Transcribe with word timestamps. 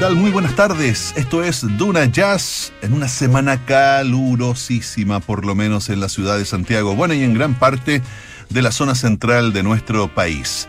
tal? 0.00 0.16
Muy 0.16 0.30
buenas 0.30 0.56
tardes. 0.56 1.12
Esto 1.14 1.44
es 1.44 1.60
Duna 1.76 2.06
Jazz 2.06 2.72
en 2.80 2.94
una 2.94 3.06
semana 3.06 3.66
calurosísima, 3.66 5.20
por 5.20 5.44
lo 5.44 5.54
menos 5.54 5.90
en 5.90 6.00
la 6.00 6.08
ciudad 6.08 6.38
de 6.38 6.46
Santiago, 6.46 6.96
bueno, 6.96 7.12
y 7.12 7.22
en 7.22 7.34
gran 7.34 7.54
parte 7.54 8.00
de 8.48 8.62
la 8.62 8.72
zona 8.72 8.94
central 8.94 9.52
de 9.52 9.62
nuestro 9.62 10.08
país. 10.08 10.68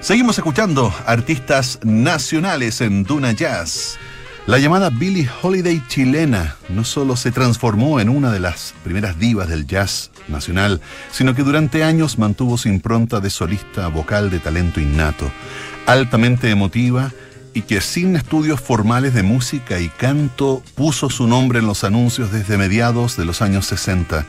Seguimos 0.00 0.36
escuchando 0.36 0.92
artistas 1.06 1.78
nacionales 1.84 2.80
en 2.80 3.04
Duna 3.04 3.30
Jazz. 3.30 3.98
La 4.46 4.58
llamada 4.58 4.90
Billie 4.90 5.30
Holiday 5.40 5.80
chilena 5.86 6.56
no 6.68 6.82
solo 6.82 7.14
se 7.14 7.30
transformó 7.30 8.00
en 8.00 8.08
una 8.08 8.32
de 8.32 8.40
las 8.40 8.74
primeras 8.82 9.16
divas 9.16 9.48
del 9.48 9.64
jazz 9.64 10.10
nacional, 10.26 10.80
sino 11.12 11.36
que 11.36 11.44
durante 11.44 11.84
años 11.84 12.18
mantuvo 12.18 12.58
su 12.58 12.68
impronta 12.68 13.20
de 13.20 13.30
solista 13.30 13.86
vocal 13.86 14.28
de 14.28 14.40
talento 14.40 14.80
innato, 14.80 15.30
altamente 15.86 16.50
emotiva 16.50 17.12
y 17.54 17.62
que 17.62 17.80
sin 17.80 18.16
estudios 18.16 18.60
formales 18.60 19.14
de 19.14 19.22
música 19.22 19.78
y 19.80 19.88
canto 19.88 20.62
puso 20.74 21.10
su 21.10 21.26
nombre 21.26 21.58
en 21.58 21.66
los 21.66 21.84
anuncios 21.84 22.32
desde 22.32 22.58
mediados 22.58 23.16
de 23.16 23.24
los 23.24 23.42
años 23.42 23.66
60. 23.66 24.26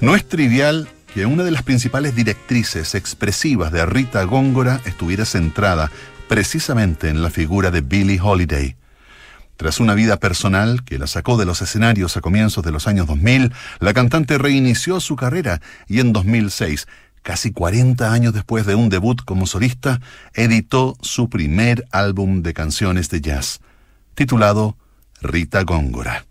No 0.00 0.16
es 0.16 0.26
trivial 0.28 0.88
que 1.14 1.26
una 1.26 1.44
de 1.44 1.50
las 1.50 1.62
principales 1.62 2.16
directrices 2.16 2.94
expresivas 2.94 3.70
de 3.72 3.84
Rita 3.84 4.22
Góngora 4.24 4.80
estuviera 4.86 5.24
centrada 5.24 5.90
precisamente 6.28 7.08
en 7.08 7.22
la 7.22 7.30
figura 7.30 7.70
de 7.70 7.82
Billie 7.82 8.20
Holiday. 8.20 8.76
Tras 9.56 9.78
una 9.78 9.94
vida 9.94 10.16
personal 10.16 10.82
que 10.82 10.98
la 10.98 11.06
sacó 11.06 11.36
de 11.36 11.44
los 11.44 11.60
escenarios 11.60 12.16
a 12.16 12.20
comienzos 12.20 12.64
de 12.64 12.72
los 12.72 12.88
años 12.88 13.06
2000, 13.06 13.52
la 13.80 13.92
cantante 13.92 14.38
reinició 14.38 14.98
su 14.98 15.14
carrera 15.14 15.60
y 15.86 16.00
en 16.00 16.12
2006 16.12 16.88
casi 17.22 17.52
40 17.52 18.12
años 18.12 18.34
después 18.34 18.66
de 18.66 18.74
un 18.74 18.88
debut 18.88 19.20
como 19.24 19.46
solista, 19.46 20.00
editó 20.34 20.96
su 21.00 21.28
primer 21.28 21.86
álbum 21.90 22.42
de 22.42 22.52
canciones 22.54 23.08
de 23.08 23.20
jazz, 23.20 23.60
titulado 24.14 24.76
Rita 25.20 25.62
Góngora. 25.62 26.26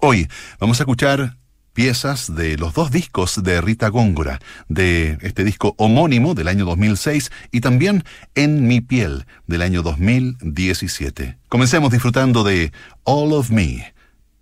Hoy 0.00 0.28
vamos 0.60 0.78
a 0.78 0.82
escuchar 0.82 1.36
piezas 1.72 2.34
de 2.34 2.56
los 2.56 2.72
dos 2.72 2.90
discos 2.90 3.42
de 3.42 3.60
Rita 3.60 3.88
Góngora, 3.88 4.40
de 4.68 5.18
este 5.20 5.44
disco 5.44 5.74
homónimo 5.76 6.34
del 6.34 6.48
año 6.48 6.64
2006 6.64 7.30
y 7.52 7.60
también 7.60 8.02
En 8.34 8.66
mi 8.66 8.80
piel 8.80 9.26
del 9.46 9.60
año 9.62 9.82
2017. 9.82 11.36
Comencemos 11.48 11.92
disfrutando 11.92 12.44
de 12.44 12.72
All 13.04 13.32
of 13.34 13.50
Me 13.50 13.94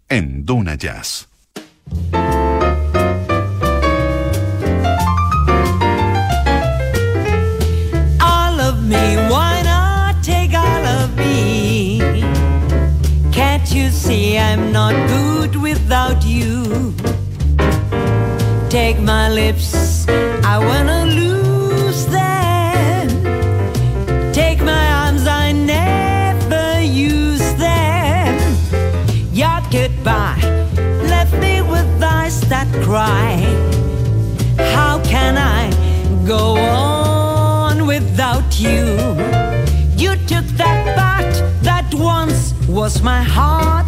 en 0.08 0.44
Duna 0.44 0.76
Jazz. 0.76 1.28
Me, 8.84 9.16
why 9.30 9.62
not 9.62 10.22
take 10.22 10.52
all 10.54 10.84
of 11.00 11.16
me? 11.16 11.98
Can't 13.32 13.72
you 13.72 13.88
see 13.90 14.38
I'm 14.38 14.72
not 14.72 14.94
good 15.08 15.56
without 15.56 16.24
you? 16.24 16.94
Take 18.68 19.00
my 19.00 19.30
lips, 19.30 20.06
I 20.08 20.58
wanna 20.58 21.06
lose 21.06 22.06
them. 22.06 23.08
Take 24.32 24.60
my 24.62 24.86
arms, 25.02 25.26
I 25.26 25.52
never 25.52 26.82
use 26.82 27.54
them. 27.54 28.34
Your 29.32 29.60
goodbye 29.70 30.42
left 31.08 31.34
me 31.34 31.62
with 31.62 32.02
eyes 32.02 32.40
that 32.48 32.68
cry. 32.84 33.36
How 34.74 35.00
can 35.04 35.38
I 35.38 35.70
go 36.26 36.56
on? 36.56 36.93
You. 38.60 38.84
You 39.96 40.16
took 40.26 40.46
that 40.56 40.96
part 40.96 41.34
that 41.62 41.88
once 41.94 42.52
was 42.68 43.02
my 43.02 43.22
heart. 43.22 43.86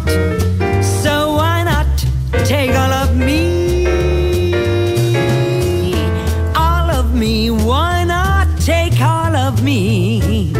So 0.83 1.33
why 1.35 1.63
not 1.63 1.87
take 2.45 2.71
all 2.71 2.93
of 3.03 3.15
me? 3.15 3.85
All 6.55 6.89
of 6.89 7.13
me, 7.13 7.51
why 7.51 8.03
not 8.03 8.47
take 8.59 8.99
all 9.01 9.35
of 9.35 9.63
me? 9.63 10.53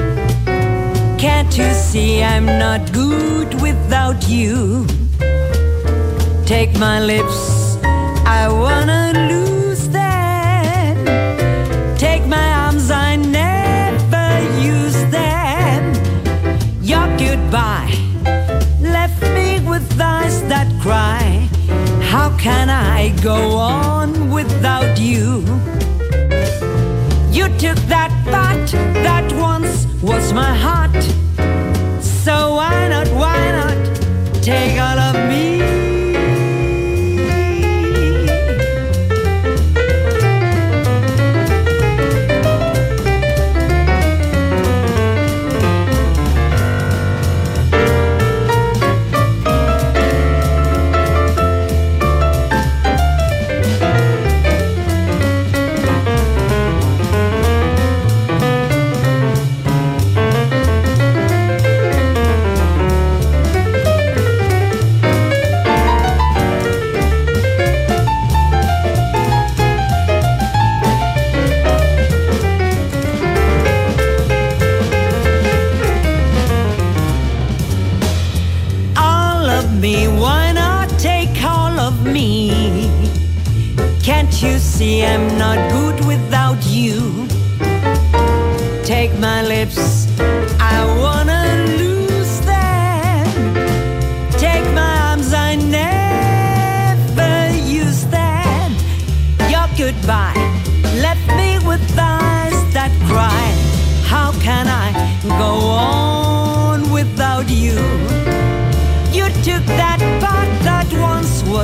Can't 1.18 1.58
you 1.58 1.72
see 1.74 2.24
I'm 2.24 2.46
not 2.46 2.92
good 2.94 3.60
without 3.62 4.28
you? 4.28 4.86
Take 6.46 6.78
my 6.80 7.00
lips, 7.02 7.78
I 8.26 8.48
wanna 8.48 9.14
lose 9.30 9.47
with 19.98 20.50
that 20.50 20.68
cry. 20.80 21.50
How 22.02 22.30
can 22.38 22.70
I 22.70 23.10
go 23.24 23.58
on 23.58 24.32
without 24.32 25.00
you? 25.00 25.42
You 27.32 27.48
took 27.58 27.80
that 27.88 28.12
part 28.26 28.72
that 29.04 29.32
once 29.34 29.88
was 30.04 30.34
my 30.34 30.54
heart. 30.54 31.04
So 32.02 32.56
why 32.56 32.90
not, 32.90 33.08
why 33.10 33.52
not 33.60 34.44
take 34.44 34.80
all 34.80 35.00
of 35.00 35.16
me? 35.30 35.57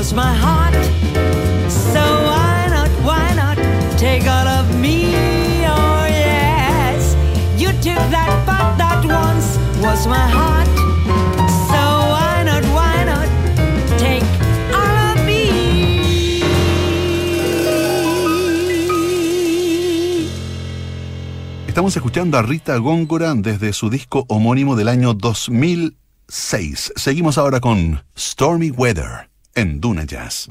Was 0.04 0.14
my 0.14 0.34
heart. 0.34 0.74
So 1.70 2.04
why 2.30 2.68
not, 2.70 2.90
why 3.06 3.34
not 3.36 3.58
take 3.98 4.28
all 4.28 4.48
of 4.48 4.68
me? 4.78 5.14
Oh 5.66 6.06
yes. 6.10 7.16
You 7.58 7.70
took 7.80 8.04
that 8.12 8.32
part 8.46 8.78
that 8.78 9.06
once 9.06 9.58
was 9.82 10.06
my 10.06 10.28
heart. 10.28 10.68
So 11.72 11.82
why 12.12 12.44
not, 12.44 12.64
why 12.76 13.06
not 13.06 13.30
take 13.98 14.26
all 14.74 14.98
of 15.12 15.24
me? 15.26 15.48
Estamos 21.68 21.96
escuchando 21.96 22.38
a 22.38 22.42
Rita 22.42 22.76
Góngora 22.78 23.34
desde 23.36 23.72
su 23.72 23.90
disco 23.90 24.26
homónimo 24.28 24.76
del 24.76 24.90
año 24.90 25.14
2006. 25.14 26.92
Seguimos 26.98 27.38
ahora 27.38 27.62
con 27.62 28.04
Stormy 28.18 28.70
Weather 28.70 29.33
en 29.56 29.80
Duna 29.80 30.06
Jazz. 30.06 30.48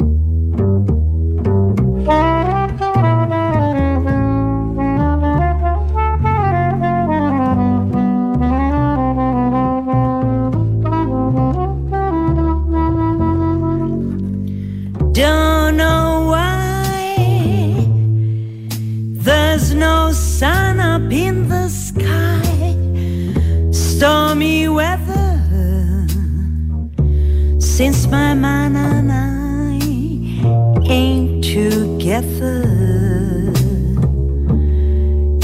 My 28.07 28.33
man 28.33 28.77
and 28.77 29.11
I 29.11 30.89
ain't 30.89 31.43
together. 31.43 32.63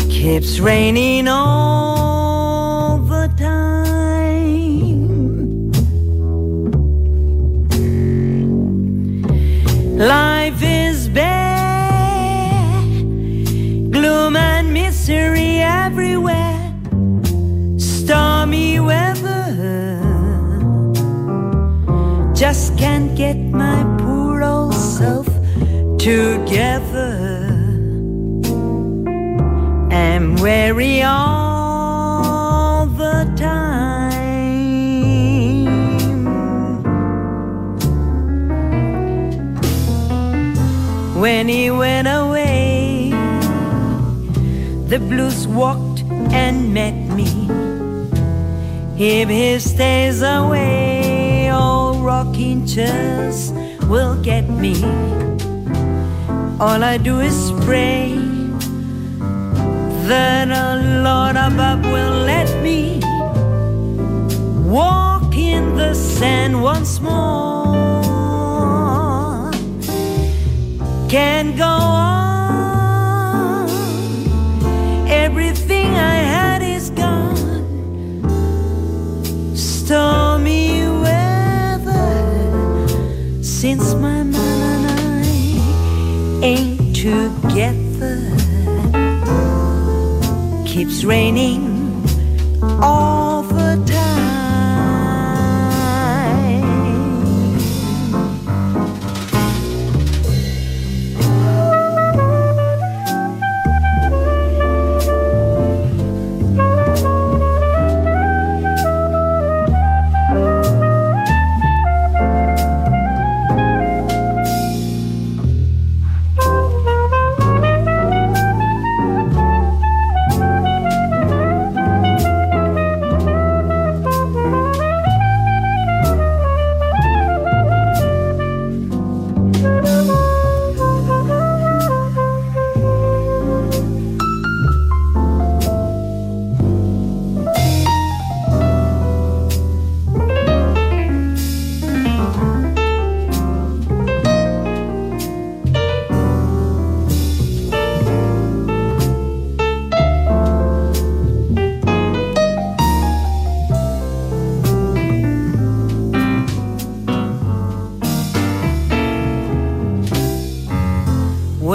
Keeps 0.09 0.61
raining 0.61 1.27
all 1.27 1.98
Just 22.51 22.79
can't 22.79 23.15
get 23.15 23.37
my 23.37 23.85
poor 23.99 24.43
old 24.43 24.73
self 24.73 25.27
together. 25.99 27.11
I'm 29.93 30.37
weary 30.37 31.03
all 31.03 32.87
the 32.87 33.31
time. 33.37 34.15
When 41.21 41.49
he 41.49 41.71
went 41.71 42.09
away, 42.09 43.11
the 44.89 44.99
blues 44.99 45.47
walked 45.47 46.01
and 46.33 46.73
met 46.73 46.95
me. 47.15 47.29
If 48.97 49.29
he 49.29 49.59
stays 49.59 50.23
away, 50.23 50.98
rocking 52.09 52.65
chairs 52.67 53.53
will 53.91 54.17
get 54.23 54.49
me. 54.49 54.75
All 56.59 56.81
I 56.93 56.97
do 56.97 57.21
is 57.21 57.53
pray 57.67 58.17
that 60.09 60.49
the 60.49 60.69
Lord 61.07 61.37
above 61.37 61.85
will 61.95 62.19
let 62.33 62.49
me 62.63 63.01
walk 64.65 65.37
in 65.37 65.77
the 65.77 65.93
sand 65.93 66.63
once 66.63 66.99
more. 66.99 67.77
Can't 71.11 71.59
go 71.59 71.65
on. 71.67 72.28
Keeps 90.89 91.05
raining. 91.05 92.03
All 92.63 93.18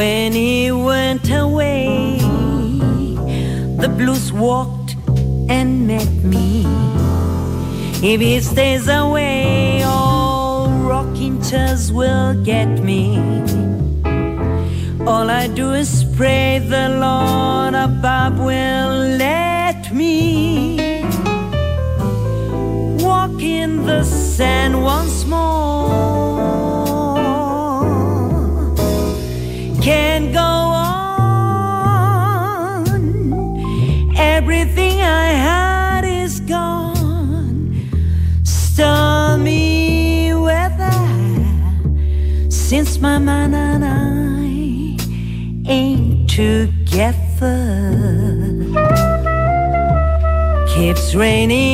When 0.03 0.33
he 0.33 0.69
went 0.69 1.31
away, 1.31 2.17
the 3.83 3.89
blues 3.97 4.33
walked 4.33 4.97
and 5.47 5.87
met 5.87 6.13
me. 6.33 6.65
If 8.11 8.19
he 8.19 8.41
stays 8.41 8.89
away, 8.89 9.81
all 9.83 10.67
rocking 10.91 11.41
chairs 11.41 11.89
will 11.89 12.33
get 12.43 12.67
me. 12.89 13.17
All 15.07 15.29
I 15.29 15.47
do 15.47 15.71
is 15.71 16.03
pray 16.17 16.59
the 16.59 16.89
Lord 17.05 17.73
above 17.73 18.39
will 18.39 18.95
let 19.25 19.93
me 19.93 20.75
walk 23.07 23.41
in 23.41 23.85
the 23.85 24.03
sand 24.03 24.83
once 24.83 25.25
more. 25.25 25.62
Man 43.23 43.53
and 43.53 43.85
I 43.85 44.97
ain't 45.71 46.29
together. 46.29 47.55
Keeps 50.67 51.15
raining 51.15 51.72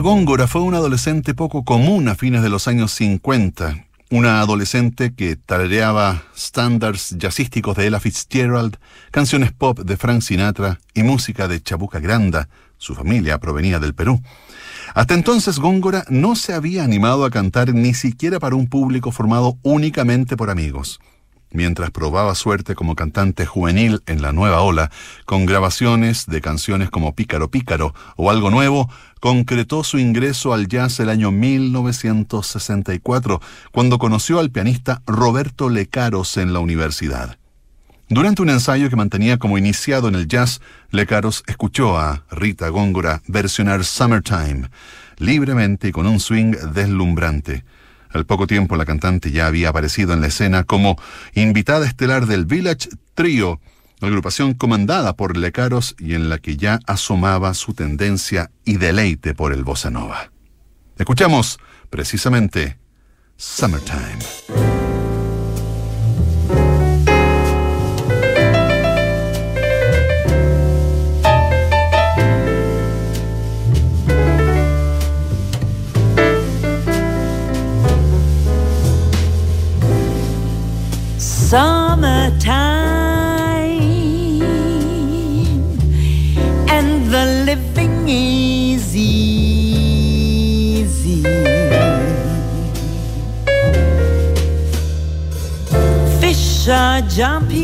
Góngora 0.00 0.48
fue 0.48 0.62
una 0.62 0.78
adolescente 0.78 1.34
poco 1.34 1.64
común 1.64 2.08
a 2.08 2.16
fines 2.16 2.42
de 2.42 2.48
los 2.48 2.66
años 2.66 2.90
50. 2.92 3.86
Una 4.10 4.40
adolescente 4.40 5.14
que 5.14 5.36
tarareaba 5.36 6.24
estándares 6.34 7.14
jazzísticos 7.16 7.76
de 7.76 7.86
Ella 7.86 8.00
Fitzgerald, 8.00 8.76
canciones 9.12 9.52
pop 9.52 9.78
de 9.78 9.96
Frank 9.96 10.22
Sinatra 10.22 10.80
y 10.94 11.04
música 11.04 11.46
de 11.46 11.62
Chabuca 11.62 12.00
Granda. 12.00 12.48
Su 12.76 12.96
familia 12.96 13.38
provenía 13.38 13.78
del 13.78 13.94
Perú. 13.94 14.20
Hasta 14.94 15.14
entonces 15.14 15.60
Góngora 15.60 16.04
no 16.08 16.34
se 16.34 16.54
había 16.54 16.82
animado 16.82 17.24
a 17.24 17.30
cantar 17.30 17.72
ni 17.72 17.94
siquiera 17.94 18.40
para 18.40 18.56
un 18.56 18.66
público 18.66 19.12
formado 19.12 19.58
únicamente 19.62 20.36
por 20.36 20.50
amigos. 20.50 21.00
Mientras 21.54 21.90
probaba 21.92 22.34
suerte 22.34 22.74
como 22.74 22.96
cantante 22.96 23.46
juvenil 23.46 24.02
en 24.06 24.22
la 24.22 24.32
nueva 24.32 24.62
ola, 24.62 24.90
con 25.24 25.46
grabaciones 25.46 26.26
de 26.26 26.40
canciones 26.40 26.90
como 26.90 27.14
Pícaro 27.14 27.48
Pícaro 27.48 27.94
o 28.16 28.28
Algo 28.28 28.50
Nuevo, 28.50 28.90
concretó 29.20 29.84
su 29.84 30.00
ingreso 30.00 30.52
al 30.52 30.66
jazz 30.66 30.98
el 30.98 31.08
año 31.08 31.30
1964, 31.30 33.40
cuando 33.70 34.00
conoció 34.00 34.40
al 34.40 34.50
pianista 34.50 35.02
Roberto 35.06 35.70
Lecaros 35.70 36.38
en 36.38 36.52
la 36.52 36.58
universidad. 36.58 37.38
Durante 38.08 38.42
un 38.42 38.50
ensayo 38.50 38.90
que 38.90 38.96
mantenía 38.96 39.38
como 39.38 39.56
iniciado 39.56 40.08
en 40.08 40.16
el 40.16 40.26
jazz, 40.26 40.60
Lecaros 40.90 41.44
escuchó 41.46 41.96
a 41.96 42.24
Rita 42.32 42.68
Góngora 42.68 43.22
versionar 43.28 43.84
Summertime, 43.84 44.70
libremente 45.18 45.86
y 45.86 45.92
con 45.92 46.08
un 46.08 46.18
swing 46.18 46.56
deslumbrante. 46.74 47.62
Al 48.14 48.26
poco 48.26 48.46
tiempo 48.46 48.76
la 48.76 48.86
cantante 48.86 49.32
ya 49.32 49.48
había 49.48 49.70
aparecido 49.70 50.12
en 50.12 50.20
la 50.20 50.28
escena 50.28 50.62
como 50.62 50.96
invitada 51.34 51.84
estelar 51.84 52.26
del 52.26 52.46
Village 52.46 52.88
Trio, 53.14 53.60
agrupación 54.00 54.54
comandada 54.54 55.16
por 55.16 55.36
Lecaros 55.36 55.96
y 55.98 56.14
en 56.14 56.28
la 56.28 56.38
que 56.38 56.56
ya 56.56 56.78
asomaba 56.86 57.52
su 57.54 57.74
tendencia 57.74 58.52
y 58.64 58.76
deleite 58.76 59.34
por 59.34 59.52
el 59.52 59.64
bossa 59.64 59.90
nova. 59.90 60.30
Escuchamos 60.96 61.58
precisamente 61.90 62.78
Summertime. 63.36 64.73
Summertime 81.54 82.50
and 86.76 86.90
the 87.14 87.24
living 87.48 88.08
is 88.08 88.96
easy. 88.96 90.02
Fish 96.20 96.68
are 96.68 97.02
jumping 97.02 97.60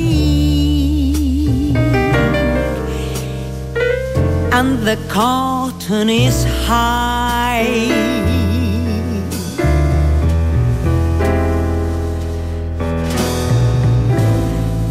and 4.52 4.78
the 4.86 4.96
cotton 5.08 6.08
is 6.08 6.44
high. 6.68 8.39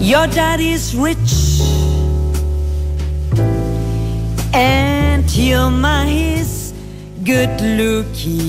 Your 0.02 0.28
daddy's 0.28 0.96
rich 0.96 1.60
and 4.54 5.30
your 5.36 5.70
ma 5.70 6.06
is 6.08 6.74
good 7.26 7.60
looking. 7.60 8.40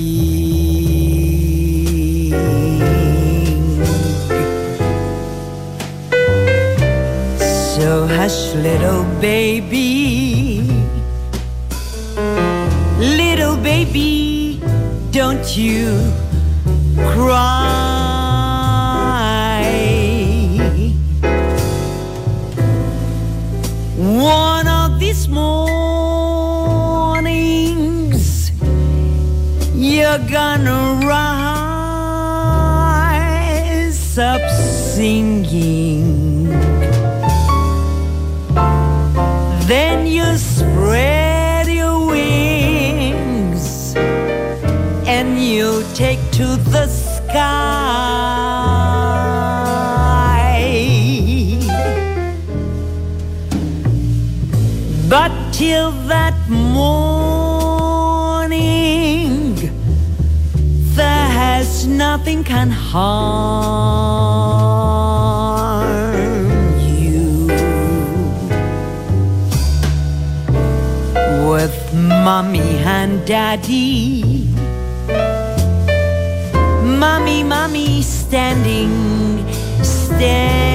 So 7.75 8.07
hush, 8.07 8.55
little 8.55 9.03
baby, 9.19 10.61
little 12.97 13.57
baby, 13.57 14.61
don't 15.11 15.57
you 15.57 15.99
cry. 17.13 18.20
One 24.21 24.67
of 24.67 24.99
these 24.99 25.27
mornings, 25.27 25.71
you're 29.73 30.19
gonna 30.29 30.99
rise 31.07 31.41
up 34.19 34.41
singing. 34.93 36.49
Then 39.65 40.05
you 40.05 40.37
spread 40.37 41.65
your 41.67 42.05
wings 42.05 43.95
and 45.07 45.39
you 45.41 45.83
take 45.95 46.19
to 46.33 46.57
the 46.69 46.87
sky. 46.87 47.70
Till 55.61 55.91
that 56.07 56.33
morning, 56.49 57.45
there 60.97 61.27
has 61.41 61.85
nothing 61.85 62.43
can 62.43 62.71
harm 62.71 63.11
you. 67.03 67.45
With 71.51 71.77
mommy 72.25 72.71
and 72.97 73.23
daddy, 73.27 74.49
mommy, 77.03 77.43
mommy 77.43 78.01
standing, 78.01 78.93
standing 79.83 80.70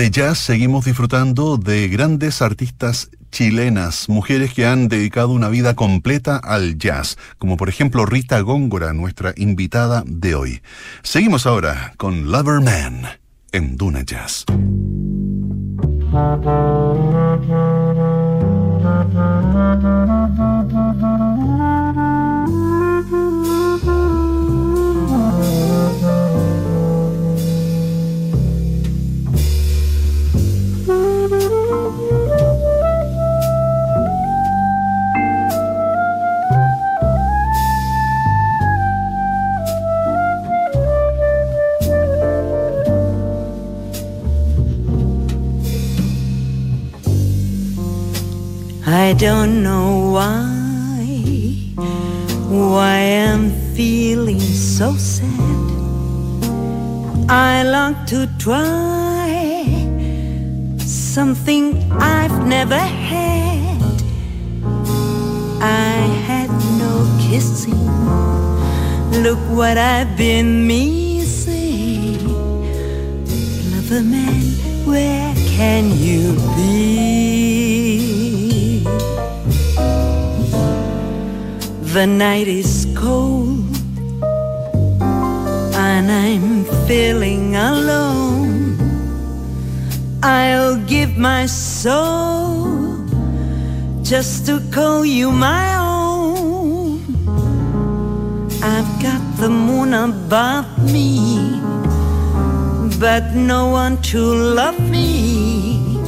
De 0.00 0.10
jazz 0.10 0.38
seguimos 0.38 0.86
disfrutando 0.86 1.58
de 1.58 1.86
grandes 1.88 2.40
artistas 2.40 3.10
chilenas, 3.30 4.08
mujeres 4.08 4.54
que 4.54 4.64
han 4.64 4.88
dedicado 4.88 5.28
una 5.28 5.50
vida 5.50 5.74
completa 5.74 6.38
al 6.38 6.78
jazz, 6.78 7.18
como 7.36 7.58
por 7.58 7.68
ejemplo 7.68 8.06
Rita 8.06 8.40
Góngora, 8.40 8.94
nuestra 8.94 9.34
invitada 9.36 10.02
de 10.06 10.34
hoy. 10.34 10.62
Seguimos 11.02 11.44
ahora 11.44 11.92
con 11.98 12.32
Loverman 12.32 13.02
en 13.52 13.76
Duna 13.76 14.00
Jazz. 14.00 14.46
don't 49.20 49.62
know 49.62 50.12
why, 50.12 51.04
why 52.48 52.96
I'm 53.28 53.50
feeling 53.76 54.40
so 54.40 54.94
sad. 54.94 55.20
I 57.28 57.62
long 57.64 57.96
to 58.06 58.26
try 58.38 59.28
something 60.78 61.92
I've 61.92 62.46
never 62.46 62.78
had. 62.78 64.02
I 65.60 66.00
had 66.26 66.48
no 66.80 66.94
kissing. 67.20 67.84
Look 69.22 69.40
what 69.50 69.76
I've 69.76 70.16
been 70.16 70.66
missing. 70.66 72.26
Lover 73.70 74.02
man, 74.02 74.40
where 74.86 75.34
can 75.58 75.90
you 75.90 76.32
be? 76.56 76.79
The 81.92 82.06
night 82.06 82.46
is 82.46 82.86
cold 82.96 83.66
and 85.02 86.08
I'm 86.08 86.64
feeling 86.86 87.56
alone. 87.56 88.78
I'll 90.22 90.76
give 90.86 91.16
my 91.16 91.46
soul 91.46 93.08
just 94.04 94.46
to 94.46 94.60
call 94.70 95.04
you 95.04 95.32
my 95.32 95.74
own. 95.74 97.00
I've 98.62 99.02
got 99.02 99.22
the 99.38 99.50
moon 99.50 99.92
above 99.92 100.68
me, 100.92 101.58
but 103.00 103.34
no 103.34 103.66
one 103.66 104.00
to 104.12 104.20
love 104.20 104.78
me. 104.78 105.98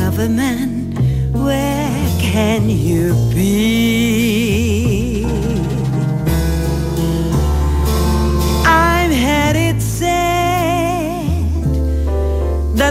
Love 0.00 0.18
a 0.18 0.28
man, 0.28 0.90
where 1.32 2.08
can 2.18 2.68
you 2.68 3.14
be? 3.32 4.45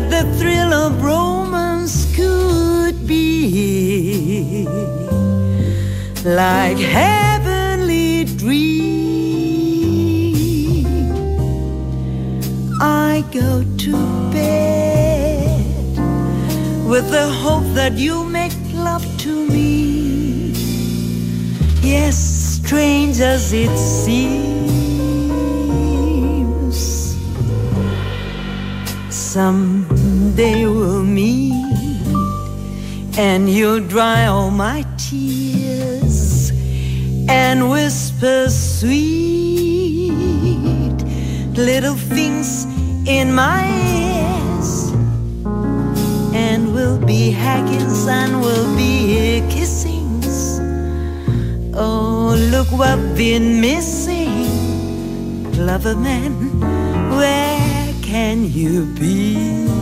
The 0.10 0.24
thrill 0.38 0.74
of 0.74 1.04
romance 1.04 2.06
could 2.16 3.08
be 3.08 4.68
like 6.24 6.78
heavenly 6.78 8.26
dream. 8.26 8.86
I 12.82 13.24
go 13.32 13.64
to 13.86 13.94
bed 14.32 15.66
with 16.88 17.10
the 17.12 17.28
hope 17.30 17.66
that 17.74 17.94
you 17.94 18.24
make 18.24 18.54
love 18.74 19.06
to 19.20 19.48
me. 19.48 20.54
Yes, 21.82 22.18
strange 22.18 23.20
as 23.20 23.54
it 23.54 23.78
seems, 23.78 24.46
someday 30.36 30.66
we'll 30.66 31.02
meet 31.02 31.54
and 33.18 33.50
you'll 33.50 33.80
dry 33.88 34.26
all 34.26 34.52
my 34.52 34.86
tears 34.98 36.52
and 37.30 37.70
whisper 37.70 38.50
sweet 38.50 40.12
little 41.56 41.96
things 41.96 42.66
in 43.08 43.34
my 43.34 43.64
ears 43.96 44.92
and 46.36 46.74
we'll 46.74 47.00
be 47.06 47.32
haggis 47.32 48.06
and 48.08 48.42
we'll 48.42 48.76
be 48.76 49.42
kissings. 49.50 50.60
Oh, 51.74 52.36
look 52.52 52.68
what 52.74 53.00
we've 53.00 53.16
been 53.16 53.62
missing. 53.62 54.36
Lover 55.66 55.96
man, 55.96 56.34
where 57.18 57.94
can 58.02 58.44
you 58.44 58.86
be? 59.00 59.75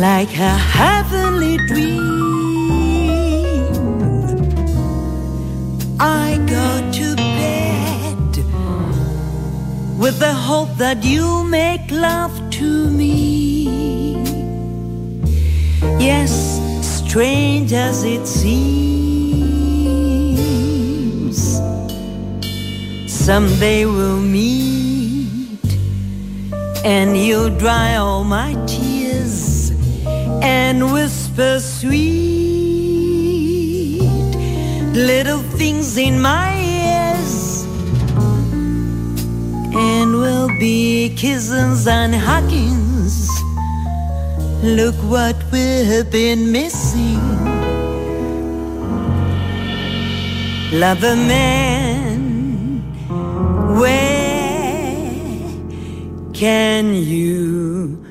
Like 0.00 0.36
a 0.36 0.56
heavenly 0.76 1.56
dream. 1.68 2.02
I 5.98 6.36
go 6.46 6.90
to 6.92 7.16
bed 7.16 8.36
with 9.98 10.18
the 10.18 10.34
hope 10.34 10.76
that 10.76 11.02
you 11.02 11.44
make 11.44 11.90
love 11.90 12.50
to 12.58 12.90
me. 12.90 14.16
Yes, 15.98 16.60
strange 16.82 17.72
as 17.72 18.04
it 18.04 18.26
seems, 18.26 18.66
someday 23.10 23.86
we'll 23.86 24.20
meet 24.20 25.64
and 26.84 27.16
you'll 27.16 27.56
dry 27.56 27.96
all 27.96 28.24
my 28.24 28.52
tears 28.66 28.75
and 30.46 30.92
whisper 30.92 31.58
sweet 31.58 32.36
little 34.94 35.42
things 35.58 35.98
in 35.98 36.20
my 36.20 36.48
ears, 36.82 37.64
and 39.74 40.08
we'll 40.20 40.52
be 40.60 41.14
kissing 41.16 41.76
and 41.88 42.14
huggings. 42.14 43.28
Look 44.62 44.94
what 45.14 45.36
we've 45.52 46.10
been 46.10 46.52
missing. 46.52 47.24
Love 50.82 51.02
a 51.14 51.16
man, 51.16 52.20
where 53.80 55.16
can 56.32 56.94
you 56.94 58.04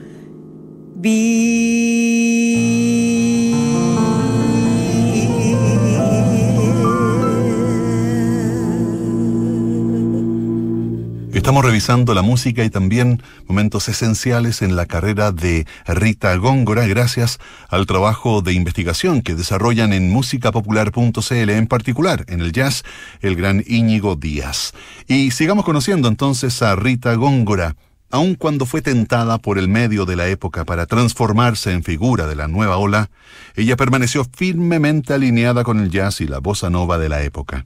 Estamos 11.55 11.71
revisando 11.71 12.13
la 12.13 12.21
música 12.21 12.65
y 12.65 12.69
también 12.69 13.23
momentos 13.47 13.87
esenciales 13.87 14.61
en 14.61 14.75
la 14.75 14.87
carrera 14.87 15.31
de 15.31 15.65
Rita 15.87 16.35
Góngora 16.35 16.85
gracias 16.85 17.39
al 17.69 17.85
trabajo 17.85 18.41
de 18.41 18.51
investigación 18.51 19.21
que 19.21 19.35
desarrollan 19.35 19.93
en 19.93 20.11
musicapopular.cl, 20.11 21.49
en 21.49 21.67
particular 21.67 22.25
en 22.27 22.41
el 22.41 22.51
jazz, 22.51 22.83
el 23.21 23.37
gran 23.37 23.63
Íñigo 23.65 24.17
Díaz. 24.17 24.73
Y 25.07 25.31
sigamos 25.31 25.63
conociendo 25.63 26.09
entonces 26.09 26.61
a 26.61 26.75
Rita 26.75 27.13
Góngora 27.13 27.77
aun 28.11 28.35
cuando 28.35 28.65
fue 28.65 28.81
tentada 28.81 29.37
por 29.37 29.57
el 29.57 29.69
medio 29.69 30.05
de 30.05 30.17
la 30.17 30.27
época 30.27 30.65
para 30.65 30.87
transformarse 30.87 31.71
en 31.71 31.83
figura 31.83 32.27
de 32.27 32.35
la 32.35 32.49
nueva 32.49 32.75
ola, 32.75 33.09
ella 33.55 33.77
permaneció 33.77 34.25
firmemente 34.25 35.13
alineada 35.13 35.63
con 35.63 35.79
el 35.79 35.89
jazz 35.89 36.19
y 36.19 36.27
la 36.27 36.39
bossa 36.39 36.69
nova 36.69 36.97
de 36.97 37.07
la 37.07 37.23
época. 37.23 37.65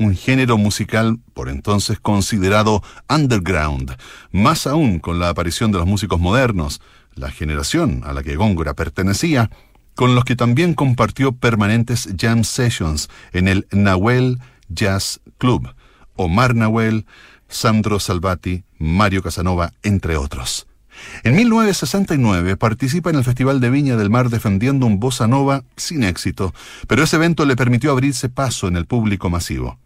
Un 0.00 0.16
género 0.16 0.56
musical 0.56 1.18
por 1.34 1.50
entonces 1.50 2.00
considerado 2.00 2.82
underground, 3.06 3.98
más 4.32 4.66
aún 4.66 4.98
con 4.98 5.18
la 5.18 5.28
aparición 5.28 5.72
de 5.72 5.78
los 5.78 5.86
músicos 5.86 6.18
modernos, 6.18 6.80
la 7.14 7.30
generación 7.30 8.00
a 8.06 8.14
la 8.14 8.22
que 8.22 8.34
Góngora 8.34 8.72
pertenecía, 8.72 9.50
con 9.94 10.14
los 10.14 10.24
que 10.24 10.36
también 10.36 10.72
compartió 10.72 11.32
permanentes 11.32 12.08
jam 12.18 12.44
sessions 12.44 13.10
en 13.34 13.46
el 13.46 13.66
Nahuel 13.72 14.38
Jazz 14.70 15.20
Club. 15.36 15.68
Omar 16.16 16.54
Nahuel, 16.54 17.04
Sandro 17.50 18.00
Salvati, 18.00 18.64
Mario 18.78 19.22
Casanova, 19.22 19.74
entre 19.82 20.16
otros. 20.16 20.66
En 21.24 21.36
1969 21.36 22.56
participa 22.56 23.10
en 23.10 23.16
el 23.16 23.24
Festival 23.24 23.60
de 23.60 23.68
Viña 23.68 23.98
del 23.98 24.08
Mar 24.08 24.30
defendiendo 24.30 24.86
un 24.86 24.98
bossa 24.98 25.28
nova 25.28 25.62
sin 25.76 26.04
éxito, 26.04 26.54
pero 26.88 27.02
ese 27.02 27.16
evento 27.16 27.44
le 27.44 27.54
permitió 27.54 27.90
abrirse 27.90 28.30
paso 28.30 28.66
en 28.66 28.76
el 28.76 28.86
público 28.86 29.28
masivo. 29.28 29.78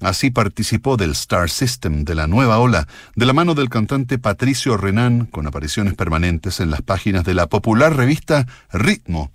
Así 0.00 0.30
participó 0.30 0.96
del 0.96 1.10
Star 1.12 1.50
System 1.50 2.04
de 2.04 2.14
la 2.14 2.26
nueva 2.26 2.58
ola, 2.58 2.88
de 3.16 3.26
la 3.26 3.32
mano 3.32 3.54
del 3.54 3.68
cantante 3.68 4.18
Patricio 4.18 4.76
Renan, 4.76 5.26
con 5.26 5.46
apariciones 5.46 5.94
permanentes 5.94 6.60
en 6.60 6.70
las 6.70 6.82
páginas 6.82 7.24
de 7.24 7.34
la 7.34 7.48
popular 7.48 7.96
revista 7.96 8.46
Ritmo, 8.72 9.30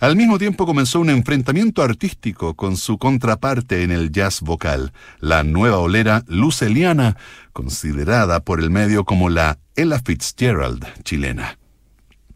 al 0.00 0.16
mismo 0.16 0.38
tiempo 0.38 0.66
comenzó 0.66 1.00
un 1.00 1.10
enfrentamiento 1.10 1.82
artístico 1.82 2.54
con 2.54 2.76
su 2.76 2.98
contraparte 2.98 3.82
en 3.82 3.90
el 3.90 4.12
jazz 4.12 4.40
vocal, 4.40 4.92
la 5.20 5.42
nueva 5.42 5.78
olera 5.78 6.24
luceliana, 6.26 7.16
considerada 7.52 8.40
por 8.40 8.60
el 8.60 8.70
medio 8.70 9.04
como 9.04 9.30
la 9.30 9.58
Ella 9.76 10.00
Fitzgerald 10.04 10.86
chilena. 11.02 11.58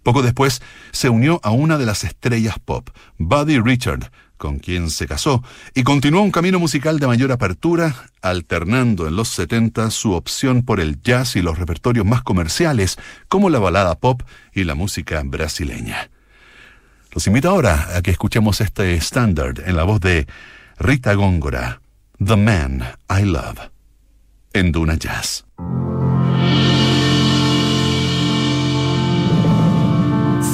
Poco 0.02 0.22
después 0.22 0.62
se 0.92 1.08
unió 1.08 1.40
a 1.42 1.50
una 1.50 1.76
de 1.76 1.86
las 1.86 2.04
estrellas 2.04 2.58
pop, 2.64 2.88
Buddy 3.18 3.60
Richard, 3.60 4.10
con 4.38 4.58
quien 4.58 4.88
se 4.88 5.06
casó, 5.06 5.42
y 5.74 5.82
continuó 5.82 6.22
un 6.22 6.30
camino 6.30 6.58
musical 6.58 6.98
de 6.98 7.06
mayor 7.06 7.32
apertura, 7.32 7.94
alternando 8.22 9.06
en 9.06 9.16
los 9.16 9.28
70 9.28 9.90
su 9.90 10.12
opción 10.12 10.62
por 10.62 10.80
el 10.80 11.02
jazz 11.02 11.36
y 11.36 11.42
los 11.42 11.58
repertorios 11.58 12.06
más 12.06 12.22
comerciales, 12.22 12.96
como 13.28 13.50
la 13.50 13.58
balada 13.58 13.96
pop 13.96 14.22
y 14.54 14.64
la 14.64 14.74
música 14.74 15.20
brasileña. 15.24 16.08
Los 17.12 17.26
invito 17.26 17.50
ahora 17.50 17.96
a 17.96 18.02
que 18.02 18.10
escuchemos 18.10 18.60
este 18.60 18.94
estándar 18.94 19.62
en 19.66 19.76
la 19.76 19.84
voz 19.84 20.00
de 20.00 20.26
Rita 20.78 21.14
Góngora, 21.14 21.80
The 22.24 22.36
Man 22.36 22.84
I 23.10 23.24
Love, 23.24 23.70
en 24.52 24.72
Duna 24.72 24.94
Jazz. 24.94 25.44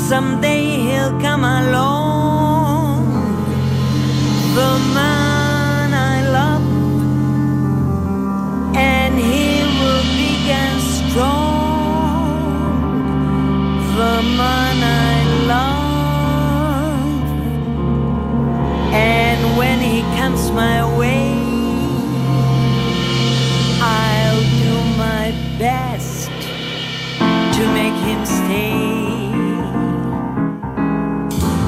Someday 0.09 0.81
he'll 0.81 1.19
come 1.21 1.45
along, 1.45 2.04
the 4.55 4.79
man 4.95 5.93
I 5.93 6.23
love, 6.39 6.63
and 8.77 9.15
he 9.19 9.65
will 9.81 10.05
be 10.15 10.33
and 10.49 10.81
strong, 10.81 12.39
the 13.97 14.17
man 14.41 14.77
I 15.11 15.15
love, 15.55 17.25
and 18.95 19.41
when 19.59 19.79
he 19.81 20.03
comes 20.19 20.43
my 20.53 20.79
way, 20.97 21.35
I'll 23.83 24.45
do 24.63 24.75
my 24.97 25.27
best 25.59 26.31
to 27.57 27.63
make 27.79 27.99
him 28.09 28.25
stay. 28.25 28.95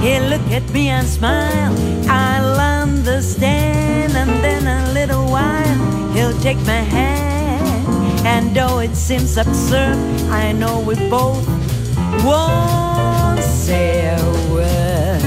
He'll 0.02 0.28
look 0.28 0.48
at 0.52 0.70
me 0.72 0.88
and 0.90 1.06
smile. 1.08 1.74
I'll 2.08 2.45
understand, 3.16 4.12
and 4.14 4.28
then 4.44 4.66
a 4.66 4.92
little 4.92 5.24
while 5.24 6.12
he'll 6.12 6.38
take 6.40 6.58
my 6.66 6.84
hand. 6.96 7.88
And 8.26 8.54
though 8.54 8.80
it 8.80 8.94
seems 8.94 9.38
absurd, 9.38 9.96
I 10.28 10.52
know 10.52 10.80
we 10.80 10.96
both 11.08 11.48
won't 12.22 13.42
say 13.42 14.14
a 14.14 14.22
word. 14.52 15.22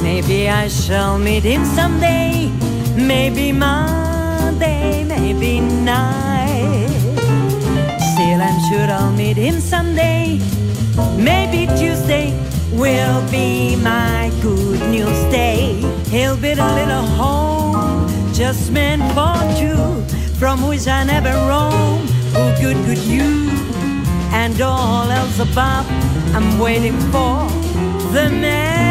Maybe 0.00 0.48
I 0.48 0.68
shall 0.68 1.18
meet 1.18 1.42
him 1.42 1.64
someday. 1.64 2.52
Maybe 2.94 3.50
Monday, 3.50 5.02
maybe 5.02 5.58
night. 5.58 6.86
Still, 8.12 8.40
I'm 8.48 8.60
sure 8.70 8.88
I'll 8.94 9.12
meet 9.12 9.36
him 9.36 9.58
someday. 9.58 10.38
Maybe 11.16 11.66
Tuesday 11.76 12.30
will 12.70 13.28
be 13.28 13.74
my 13.74 14.30
good 14.40 14.80
news 14.88 15.20
day. 15.32 15.89
He'll 16.10 16.36
build 16.36 16.58
a 16.58 16.74
little 16.74 17.06
home 17.20 18.08
just 18.34 18.72
meant 18.72 19.02
for 19.14 19.38
two, 19.60 20.02
from 20.40 20.66
which 20.66 20.88
I 20.88 21.04
never 21.04 21.30
roam. 21.30 22.04
Oh, 22.34 22.56
good, 22.60 22.76
good 22.84 22.98
you, 22.98 23.48
and 24.32 24.60
all 24.60 25.08
else 25.08 25.38
above. 25.38 25.86
I'm 26.34 26.58
waiting 26.58 26.98
for 27.12 27.46
the 28.12 28.28
man 28.28 28.89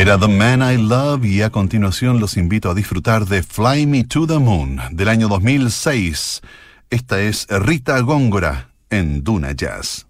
Era 0.00 0.18
The 0.18 0.28
Man 0.28 0.62
I 0.62 0.78
Love 0.78 1.26
y 1.26 1.42
a 1.42 1.50
continuación 1.50 2.20
los 2.20 2.38
invito 2.38 2.70
a 2.70 2.74
disfrutar 2.74 3.26
de 3.26 3.42
Fly 3.42 3.86
Me 3.86 4.04
to 4.04 4.26
the 4.26 4.38
Moon 4.38 4.80
del 4.92 5.10
año 5.10 5.28
2006. 5.28 6.40
Esta 6.88 7.20
es 7.20 7.46
Rita 7.50 8.00
Góngora 8.00 8.70
en 8.88 9.22
Duna 9.22 9.52
Jazz. 9.52 10.06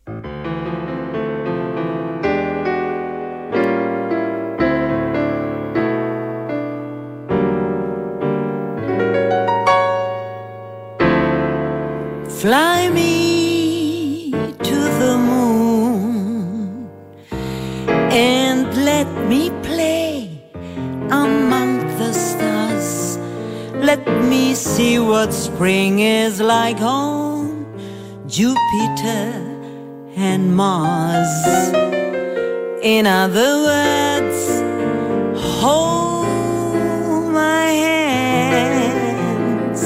Let 23.90 24.07
me 24.22 24.55
see 24.55 25.00
what 25.00 25.33
spring 25.33 25.98
is 25.98 26.40
like 26.40 26.81
on 26.81 27.66
Jupiter 28.29 29.33
and 30.14 30.55
Mars. 30.55 31.35
In 32.85 33.05
other 33.09 33.53
words, 33.68 34.62
hold 35.61 37.33
my 37.33 37.66
hands. 37.88 39.83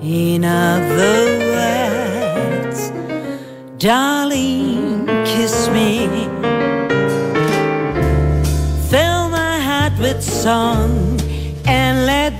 In 0.00 0.42
other 0.42 1.38
words, 1.52 2.92
darling, 3.76 5.04
kiss 5.26 5.68
me. 5.68 6.08
Fill 8.88 9.28
my 9.28 9.60
heart 9.60 9.92
with 9.98 10.22
song 10.22 11.03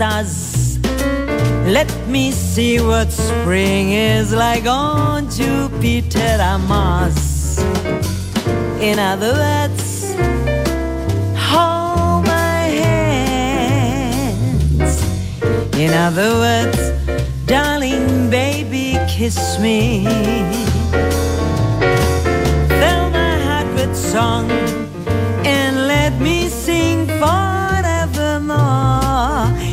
stars. 0.00 0.78
Let 1.76 1.92
me 2.08 2.32
see 2.32 2.80
what 2.80 3.12
spring 3.12 3.92
is 3.92 4.32
like 4.32 4.64
on 4.64 5.28
Jupiter 5.28 6.40
and 6.50 6.64
Mars. 6.66 7.58
In 8.80 8.98
other 8.98 9.32
words, 9.44 10.14
hold 11.36 12.24
my 12.24 12.64
hands. 12.86 14.94
In 15.76 15.92
other 15.92 16.30
words, 16.44 16.80
darling 17.44 18.30
baby, 18.30 18.96
kiss 19.06 19.58
me. 19.58 20.06
Fill 22.80 23.04
my 23.10 23.34
heart 23.46 23.68
with 23.76 23.94
song 23.94 24.48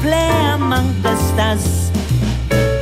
Play 0.00 0.30
among 0.54 1.02
the 1.02 1.16
stars. 1.16 1.90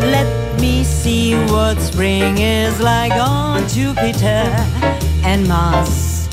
Let 0.01 0.29
me 0.61 0.85
see 0.85 1.35
what 1.47 1.79
spring 1.81 2.39
is 2.39 2.81
like 2.81 3.13
on 3.13 3.67
Jupiter 3.69 4.45
and 5.25 5.47
Mars. 5.49 6.29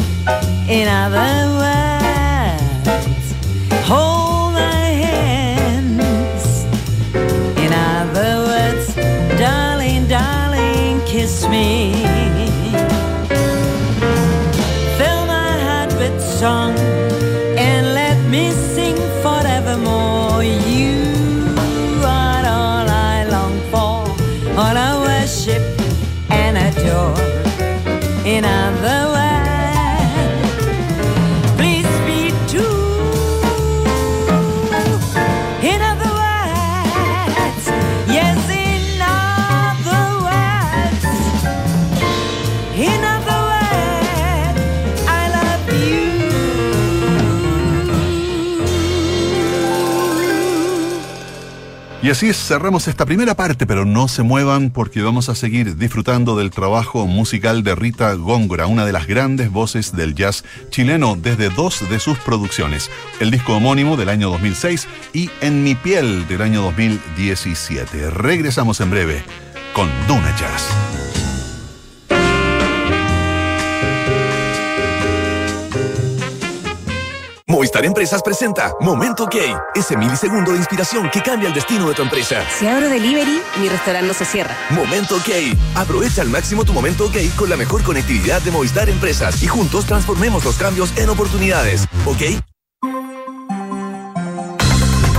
In 0.67 0.88
other 0.88 1.58
words, 1.58 1.72
another 28.43 29.02
Y 52.03 52.09
así 52.09 52.33
cerramos 52.33 52.89
esta 52.89 53.05
primera 53.05 53.33
parte, 53.33 53.65
pero 53.65 53.85
no 53.85 54.09
se 54.09 54.23
muevan 54.23 54.71
porque 54.71 55.01
vamos 55.01 55.29
a 55.29 55.35
seguir 55.35 55.77
disfrutando 55.77 56.35
del 56.35 56.51
trabajo 56.51 57.07
musical 57.07 57.63
de 57.63 57.75
Rita 57.75 58.13
Góngora, 58.15 58.67
una 58.67 58.85
de 58.85 58.91
las 58.91 59.07
grandes 59.07 59.49
voces 59.49 59.95
del 59.95 60.13
jazz 60.13 60.43
chileno 60.69 61.15
desde 61.15 61.49
dos 61.49 61.89
de 61.89 62.01
sus 62.01 62.17
producciones, 62.19 62.91
el 63.21 63.31
disco 63.31 63.53
homónimo 63.55 63.95
del 63.95 64.09
año 64.09 64.29
2006 64.31 64.85
y 65.13 65.29
En 65.39 65.63
mi 65.63 65.75
piel 65.75 66.27
del 66.27 66.41
año 66.41 66.61
2017. 66.63 68.09
Regresamos 68.09 68.81
en 68.81 68.89
breve 68.89 69.23
con 69.73 69.87
Duna 70.05 70.35
Jazz. 70.35 71.12
Movistar 77.53 77.85
Empresas 77.85 78.23
presenta 78.23 78.73
Momento 78.81 79.25
OK, 79.25 79.35
ese 79.75 79.95
milisegundo 79.95 80.53
de 80.53 80.57
inspiración 80.57 81.07
que 81.11 81.21
cambia 81.21 81.49
el 81.49 81.53
destino 81.53 81.87
de 81.87 81.93
tu 81.93 82.01
empresa. 82.01 82.43
Si 82.49 82.65
abro 82.65 82.89
delivery, 82.89 83.39
mi 83.61 83.69
restaurante 83.69 84.07
no 84.07 84.15
se 84.15 84.25
cierra. 84.25 84.57
Momento 84.71 85.17
OK. 85.17 85.29
Aprovecha 85.75 86.23
al 86.23 86.29
máximo 86.29 86.65
tu 86.65 86.73
momento 86.73 87.05
OK 87.05 87.15
con 87.37 87.51
la 87.51 87.55
mejor 87.55 87.83
conectividad 87.83 88.41
de 88.41 88.49
Movistar 88.49 88.89
Empresas 88.89 89.43
y 89.43 89.47
juntos 89.47 89.85
transformemos 89.85 90.43
los 90.43 90.55
cambios 90.55 90.97
en 90.97 91.11
oportunidades. 91.11 91.85
¿Ok? 92.07 92.41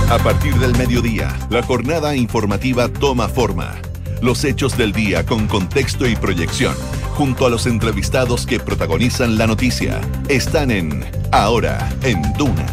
A 0.09 0.17
partir 0.17 0.55
del 0.55 0.77
mediodía, 0.77 1.33
la 1.49 1.63
jornada 1.63 2.17
informativa 2.17 2.89
toma 2.89 3.29
forma. 3.29 3.75
Los 4.21 4.43
hechos 4.43 4.77
del 4.77 4.91
día 4.91 5.25
con 5.25 5.47
contexto 5.47 6.05
y 6.05 6.17
proyección 6.17 6.75
junto 7.15 7.45
a 7.45 7.49
los 7.49 7.65
entrevistados 7.65 8.45
que 8.45 8.59
protagonizan 8.59 9.37
la 9.37 9.47
noticia. 9.47 10.01
Están 10.27 10.69
en 10.69 11.05
Ahora 11.31 11.89
en 12.03 12.21
Duna, 12.33 12.65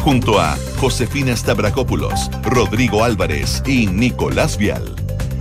junto 0.00 0.40
a 0.40 0.56
Josefina 0.78 1.36
Stavrakopoulos, 1.36 2.30
Rodrigo 2.42 3.04
Álvarez 3.04 3.62
y 3.66 3.86
Nicolás 3.86 4.56
Vial. 4.56 4.96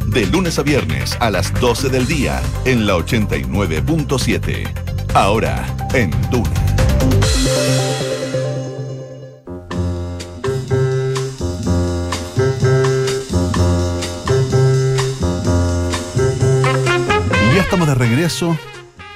De 0.07 0.25
lunes 0.25 0.59
a 0.59 0.63
viernes 0.63 1.15
a 1.21 1.29
las 1.29 1.53
12 1.61 1.89
del 1.89 2.07
día 2.07 2.41
en 2.65 2.85
la 2.85 2.97
89.7. 2.97 5.13
Ahora 5.13 5.65
en 5.93 6.11
Duna. 6.29 8.10
Estamos 17.71 17.87
de 17.87 17.95
regreso. 17.95 18.57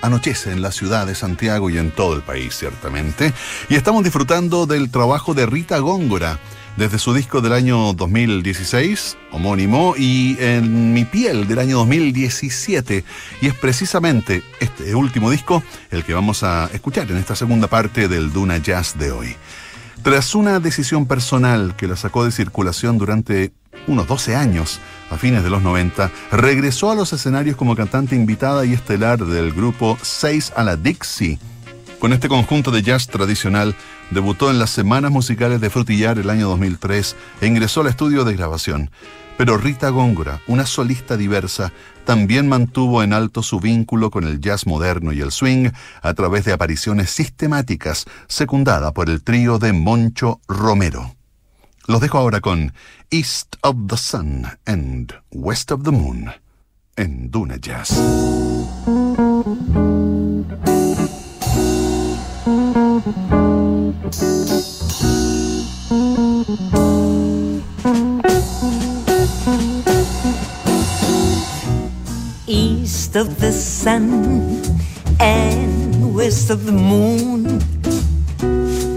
Anochece 0.01 0.53
en 0.53 0.61
la 0.61 0.71
ciudad 0.71 1.05
de 1.05 1.13
Santiago 1.13 1.69
y 1.69 1.77
en 1.77 1.91
todo 1.91 2.15
el 2.15 2.21
país, 2.21 2.55
ciertamente. 2.55 3.33
Y 3.67 3.75
estamos 3.75 4.01
disfrutando 4.01 4.65
del 4.65 4.89
trabajo 4.89 5.33
de 5.33 5.45
Rita 5.45 5.79
Góngora 5.79 6.39
desde 6.77 6.97
su 6.97 7.13
disco 7.13 7.41
del 7.41 7.51
año 7.51 7.91
2016, 7.91 9.17
homónimo, 9.33 9.95
y 9.97 10.37
en 10.39 10.93
Mi 10.93 11.03
piel 11.03 11.49
del 11.49 11.59
año 11.59 11.79
2017. 11.79 13.03
Y 13.41 13.47
es 13.47 13.53
precisamente 13.55 14.41
este 14.61 14.95
último 14.95 15.29
disco 15.31 15.61
el 15.91 16.05
que 16.05 16.13
vamos 16.13 16.43
a 16.43 16.69
escuchar 16.71 17.11
en 17.11 17.17
esta 17.17 17.35
segunda 17.35 17.67
parte 17.67 18.07
del 18.07 18.31
Duna 18.31 18.59
Jazz 18.59 18.97
de 18.97 19.11
hoy. 19.11 19.35
Tras 20.01 20.33
una 20.33 20.61
decisión 20.61 21.07
personal 21.07 21.75
que 21.75 21.87
la 21.87 21.97
sacó 21.97 22.23
de 22.23 22.31
circulación 22.31 22.97
durante 22.97 23.51
unos 23.87 24.07
12 24.07 24.35
años, 24.35 24.79
a 25.09 25.17
fines 25.17 25.43
de 25.43 25.49
los 25.49 25.61
90, 25.61 26.11
regresó 26.31 26.91
a 26.91 26.95
los 26.95 27.13
escenarios 27.13 27.55
como 27.55 27.75
cantante 27.75 28.15
invitada 28.15 28.65
y 28.65 28.73
estelar 28.73 29.25
del 29.25 29.53
grupo 29.53 29.97
6 30.01 30.53
a 30.55 30.63
la 30.63 30.75
Dixie. 30.75 31.39
Con 31.99 32.13
este 32.13 32.27
conjunto 32.27 32.71
de 32.71 32.81
jazz 32.81 33.07
tradicional, 33.07 33.75
debutó 34.11 34.51
en 34.51 34.59
las 34.59 34.69
Semanas 34.69 35.11
Musicales 35.11 35.61
de 35.61 35.69
Frutillar 35.69 36.19
el 36.19 36.29
año 36.29 36.47
2003 36.49 37.15
e 37.41 37.47
ingresó 37.47 37.81
al 37.81 37.87
estudio 37.87 38.23
de 38.25 38.35
grabación. 38.35 38.91
Pero 39.37 39.57
Rita 39.57 39.89
Góngora, 39.89 40.39
una 40.47 40.65
solista 40.65 41.17
diversa, 41.17 41.73
también 42.05 42.47
mantuvo 42.47 43.03
en 43.03 43.11
alto 43.11 43.43
su 43.43 43.59
vínculo 43.59 44.09
con 44.09 44.23
el 44.23 44.39
jazz 44.39 44.65
moderno 44.65 45.11
y 45.11 45.21
el 45.21 45.31
swing 45.31 45.71
a 46.01 46.13
través 46.13 46.45
de 46.45 46.53
apariciones 46.53 47.09
sistemáticas, 47.09 48.05
secundada 48.27 48.93
por 48.93 49.09
el 49.09 49.23
trío 49.23 49.59
de 49.59 49.73
Moncho 49.73 50.39
Romero. 50.47 51.14
Los 51.87 52.01
dejo 52.01 52.17
ahora 52.17 52.41
con 52.41 52.73
East 53.11 53.57
of 53.61 53.75
the 53.87 53.97
Sun 53.97 54.47
and 54.65 55.13
West 55.31 55.71
of 55.71 55.83
the 55.83 55.91
Moon 55.91 56.31
en 56.97 57.29
Duna 57.29 57.57
Jazz. 57.57 57.91
East 72.47 73.15
of 73.15 73.39
the 73.39 73.51
sun 73.51 74.61
and 75.19 76.15
west 76.15 76.49
of 76.49 76.65
the 76.65 76.71
moon, 76.71 77.61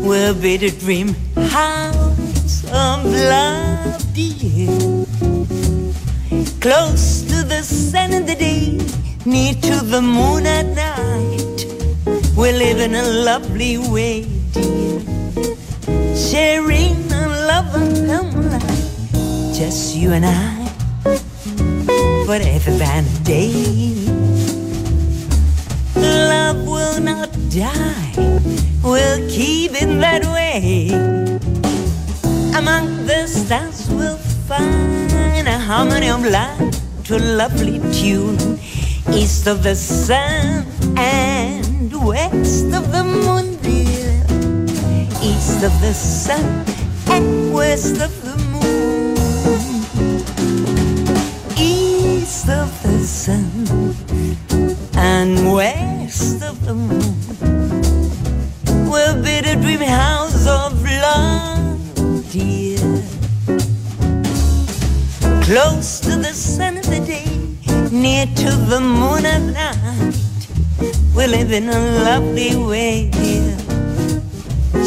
we'll 0.07 0.35
be 0.35 0.57
the 0.57 0.71
dream 0.71 1.15
house 1.51 2.38
of 2.73 3.05
love, 3.05 4.15
dear. 4.15 5.05
Close 6.61 7.23
to 7.29 7.45
the 7.45 7.63
sun 7.63 8.13
in 8.13 8.25
the 8.25 8.35
day, 8.35 8.79
near 9.27 9.55
to 9.55 9.85
the 9.85 10.01
moon 10.01 10.47
at 10.47 10.67
night. 10.67 11.59
We 12.37 12.53
live 12.53 12.81
in 12.81 12.95
a 12.95 13.07
lovely 13.29 13.77
way, 13.77 14.25
dear. 14.53 15.01
Sharing 16.17 16.97
a 17.13 17.29
love 17.51 17.75
and 17.75 18.51
life, 18.51 19.55
just 19.55 19.95
you 19.95 20.13
and 20.13 20.25
I, 20.25 20.67
forever 22.27 22.83
and 22.83 23.07
a 23.07 23.19
day. 23.25 23.95
Love 25.97 26.67
will 26.67 27.01
not 27.01 27.31
die, 27.51 28.13
we'll 28.83 29.21
keep 29.29 29.73
it 29.83 30.01
that 30.01 30.25
way 30.25 31.38
among 32.55 33.07
the 33.07 33.27
stars 33.27 33.89
we'll 33.91 34.17
find 34.49 35.49
a 35.49 35.59
harmony 35.59 36.09
of 36.09 36.25
light 36.25 36.73
to 37.05 37.17
a 37.17 37.23
lovely 37.37 37.79
tune. 37.93 38.59
East 39.13 39.47
of 39.47 39.63
the 39.63 39.75
sun 39.75 40.67
and 40.97 41.93
west 42.05 42.67
of 42.75 42.93
the 42.93 43.05
moon 43.05 43.57
dear. 43.63 44.13
East 45.23 45.63
of 45.65 45.73
the 45.81 45.95
sun 45.95 46.65
and 47.09 47.53
west 47.53 48.01
of 48.01 48.18
near 68.09 68.27
to 68.43 68.51
the 68.73 68.81
moon 68.81 69.25
at 69.35 69.43
night. 69.61 70.17
We're 71.15 71.33
living 71.39 71.69
a 71.69 71.81
lovely 72.09 72.53
way, 72.71 73.11
dear. 73.11 73.57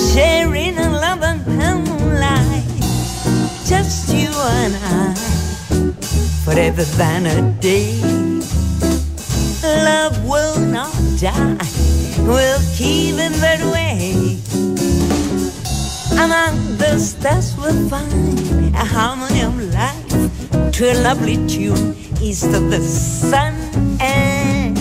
Sharing 0.10 0.76
a 0.86 0.90
love 1.04 1.22
and 1.32 1.42
life, 2.28 2.72
just 3.72 4.04
you 4.22 4.32
and 4.62 4.74
I, 5.04 5.14
forever 6.46 6.86
than 7.00 7.22
a 7.36 7.40
day. 7.70 7.94
Love 9.90 10.16
will 10.32 10.60
not 10.78 10.94
die, 11.20 11.72
we'll 12.30 12.64
keep 12.80 13.16
it 13.26 13.34
that 13.46 13.62
way. 13.76 14.40
Among 16.24 16.56
the 16.82 16.94
stars 16.98 17.48
we'll 17.60 17.82
find 17.94 18.76
a 18.84 18.86
harmony 18.96 19.42
of 19.50 19.56
life 19.80 20.72
to 20.76 20.82
a 20.94 20.96
lovely 21.08 21.38
tune 21.48 22.11
east 22.22 22.46
of 22.46 22.70
the 22.70 22.80
sun 22.80 23.54
and 24.00 24.78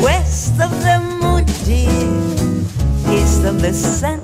west 0.00 0.52
of 0.60 0.70
the 0.82 0.98
moon, 1.20 1.44
dear. 1.64 1.90
East 3.12 3.44
of 3.44 3.60
the 3.60 3.72
sun 3.72 4.23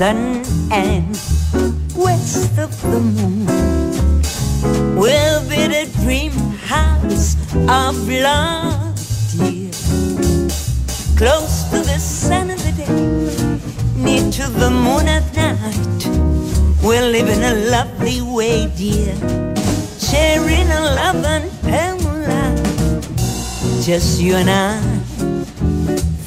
sun 0.00 0.42
and 0.72 1.10
west 1.94 2.56
of 2.56 2.72
the 2.80 3.00
moon 3.16 3.44
will 4.96 5.40
be 5.46 5.60
the 5.68 5.84
dream 6.00 6.32
house 6.64 7.36
of 7.68 8.08
love, 8.08 8.96
dear. 9.36 9.70
Close 11.20 11.68
to 11.68 11.80
the 11.84 11.98
sun 11.98 12.48
of 12.48 12.58
the 12.64 12.72
day, 12.80 12.96
near 13.94 14.24
to 14.32 14.48
the 14.62 14.70
moon 14.70 15.06
at 15.06 15.26
night. 15.36 16.00
We're 16.82 17.04
living 17.04 17.44
a 17.44 17.54
lovely 17.68 18.22
way, 18.22 18.72
dear. 18.78 19.14
Sharing 19.98 20.68
a 20.78 20.80
love 20.96 21.22
and 21.26 21.44
life. 22.24 23.84
Just 23.84 24.18
you 24.18 24.36
and 24.36 24.48
I, 24.48 24.80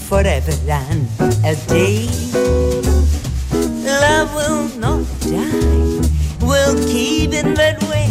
forever 0.07 0.53
and 0.69 1.07
a 1.43 1.55
day 1.65 2.82
will 4.35 4.67
not 4.79 5.05
die. 5.21 5.99
We'll 6.41 6.77
keep 6.87 7.33
it 7.33 7.55
that 7.55 7.81
way. 7.89 8.09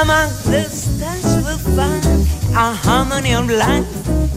Among 0.00 0.30
the 0.50 0.64
stars 0.64 1.44
we'll 1.44 1.58
find 1.76 2.04
a 2.56 2.72
harmony 2.74 3.34
of 3.34 3.48
life 3.50 3.86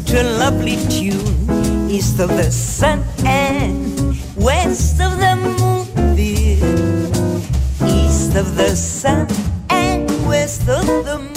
to 0.07 0.21
a 0.21 0.25
lovely 0.39 0.77
tune. 0.89 1.89
East 1.89 2.19
of 2.19 2.29
the 2.29 2.51
sun 2.51 3.03
and 3.25 4.17
west 4.35 4.99
of 4.99 5.17
the 5.19 5.35
moon, 5.35 6.15
dear. 6.15 6.57
East 7.87 8.35
of 8.35 8.55
the 8.55 8.75
sun 8.75 9.27
and 9.69 10.09
west 10.27 10.67
of 10.67 10.85
the 10.85 11.19
moon. 11.19 11.33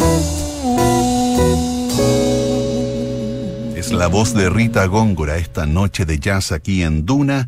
Es 3.76 3.92
la 3.92 4.08
voz 4.08 4.34
de 4.34 4.48
Rita 4.50 4.86
Góngora 4.86 5.36
esta 5.36 5.66
noche 5.66 6.06
de 6.06 6.18
jazz 6.18 6.50
aquí 6.50 6.82
en 6.82 7.06
Duna. 7.06 7.46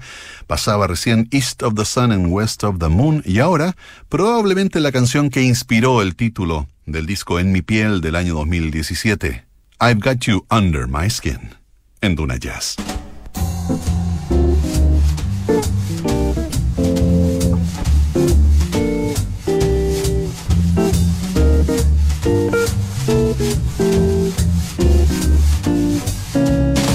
Pasaba 0.48 0.86
recién 0.86 1.28
East 1.30 1.62
of 1.62 1.74
the 1.74 1.84
Sun 1.84 2.10
and 2.10 2.32
West 2.32 2.64
of 2.64 2.78
the 2.78 2.88
Moon 2.88 3.22
y 3.26 3.38
ahora 3.38 3.76
probablemente 4.08 4.80
la 4.80 4.90
canción 4.90 5.28
que 5.28 5.42
inspiró 5.42 6.00
el 6.00 6.16
título 6.16 6.68
del 6.86 7.04
disco 7.04 7.38
En 7.38 7.52
mi 7.52 7.60
piel 7.60 8.00
del 8.00 8.16
año 8.16 8.32
2017. 8.32 9.44
I've 9.78 10.00
Got 10.00 10.20
You 10.20 10.46
Under 10.50 10.88
My 10.88 11.10
Skin 11.10 11.54
en 12.00 12.16
Duna 12.16 12.38
Jazz. 12.38 12.76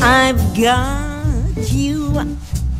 I've 0.01 0.56
got 0.60 1.03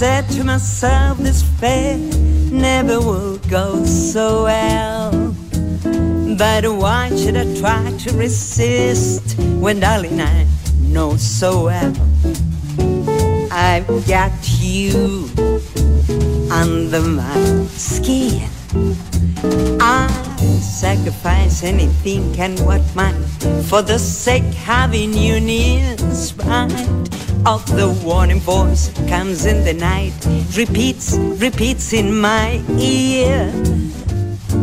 I 0.00 0.02
said 0.02 0.30
to 0.30 0.44
myself, 0.44 1.18
this 1.18 1.42
fair 1.60 1.98
never 2.50 2.98
will 3.00 3.36
go 3.50 3.84
so 3.84 4.44
well. 4.44 5.10
But 6.38 6.64
why 6.64 7.14
should 7.14 7.36
I 7.36 7.44
try 7.60 7.92
to 8.04 8.16
resist 8.16 9.38
when, 9.60 9.80
darling, 9.80 10.18
I 10.22 10.46
know 10.88 11.18
so 11.18 11.66
well 11.66 11.92
I've 13.52 13.86
got 14.08 14.32
you 14.58 15.28
under 16.50 17.02
my 17.02 17.66
skin. 17.68 18.48
I 19.82 20.08
sacrifice 20.62 21.62
anything 21.62 22.40
and 22.40 22.58
what 22.60 22.80
might 22.96 23.20
for 23.68 23.82
the 23.82 23.98
sake 23.98 24.54
having 24.54 25.12
you 25.12 25.40
near. 25.40 25.94
Spite 26.14 27.19
of 27.46 27.64
the 27.76 27.88
warning 28.04 28.40
voice 28.40 28.90
comes 29.08 29.46
in 29.46 29.64
the 29.64 29.72
night, 29.72 30.12
repeats, 30.56 31.16
repeats 31.16 31.92
in 31.92 32.20
my 32.20 32.62
ear. 32.78 33.50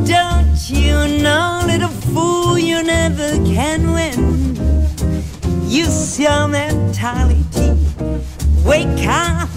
Don't 0.06 0.70
you 0.70 1.22
know, 1.24 1.64
little 1.66 1.90
fool, 1.90 2.58
you 2.58 2.84
never 2.84 3.32
can 3.46 3.94
win. 3.94 4.56
Use 5.68 6.20
your 6.20 6.48
mentality, 6.48 7.76
wake 8.64 9.08
up 9.08 9.50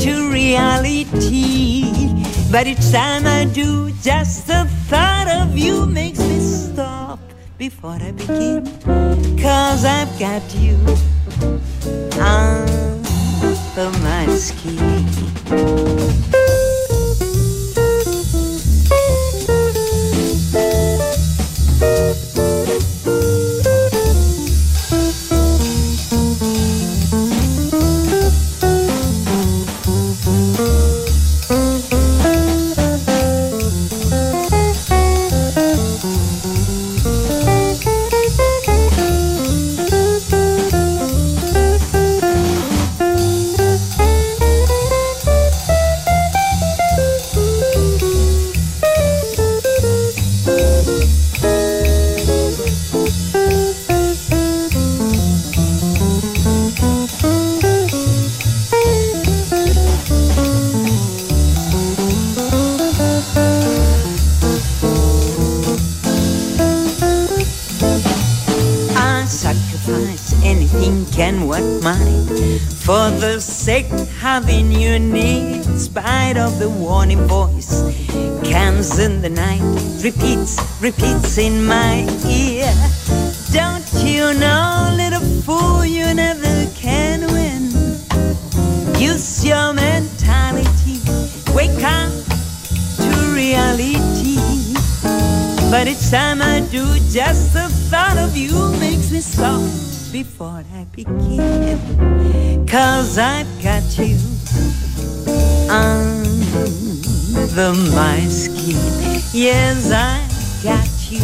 to 0.00 0.30
reality. 0.32 1.84
But 2.50 2.66
each 2.66 2.90
time 2.90 3.26
I 3.26 3.44
do, 3.52 3.90
just 4.02 4.46
the 4.46 4.64
thought 4.88 5.28
of 5.28 5.58
you 5.58 5.84
makes 5.84 6.20
me 6.20 6.38
stop 6.40 7.18
before 7.58 7.98
I 8.00 8.12
begin. 8.12 8.64
Cause 9.36 9.84
I've 9.84 10.18
got 10.18 10.42
you 10.54 10.78
I'm 12.18 13.04
a 13.76 13.90
man. 14.02 14.26
Skin. 70.42 71.06
can 71.12 71.46
work 71.46 71.64
mine 71.82 72.26
for 72.84 73.10
the 73.20 73.40
sake 73.40 73.86
having 74.20 74.70
you 74.70 74.98
near. 74.98 75.56
In 75.56 75.78
spite 75.78 76.36
of 76.36 76.58
the 76.58 76.68
warning 76.68 77.26
voice, 77.26 77.82
comes 78.50 78.98
in 78.98 79.20
the 79.22 79.28
night, 79.28 79.62
repeats, 80.02 80.56
repeats 80.80 81.38
in 81.38 81.64
my 81.64 82.06
ear. 82.28 82.72
Don't 83.52 83.88
you 84.04 84.32
know, 84.38 84.94
little 84.96 85.26
fool, 85.42 85.84
you 85.84 86.14
never 86.14 86.70
can 86.74 87.20
win. 87.32 87.70
Use 88.98 89.44
your 89.44 89.72
mentality, 89.72 91.00
wake 91.54 91.82
up 91.82 92.12
to 93.04 93.10
reality. 93.34 94.38
But 95.70 95.88
each 95.88 96.10
time 96.10 96.40
I 96.40 96.60
do, 96.70 96.84
just 97.10 97.52
the 97.52 97.68
thought 97.90 98.16
of 98.16 98.36
you 98.36 98.70
makes 98.78 99.10
me 99.10 99.20
stop 99.20 99.95
before 100.12 100.62
I 100.74 100.84
begin. 100.94 102.66
Cause 102.66 103.16
I've 103.18 103.46
got 103.62 103.82
you 103.98 104.16
under 105.70 107.72
my 107.94 108.20
skin. 108.28 108.76
Yes, 109.32 109.90
I've 109.90 110.62
got 110.62 111.10
you 111.10 111.22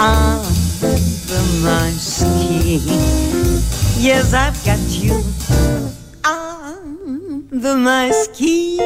under 0.00 1.42
my 1.62 1.90
skin. 1.92 2.80
Yes, 3.98 4.34
I've 4.34 4.62
got 4.64 4.80
you 4.90 5.22
under 6.24 7.76
my 7.76 8.10
skin. 8.10 8.76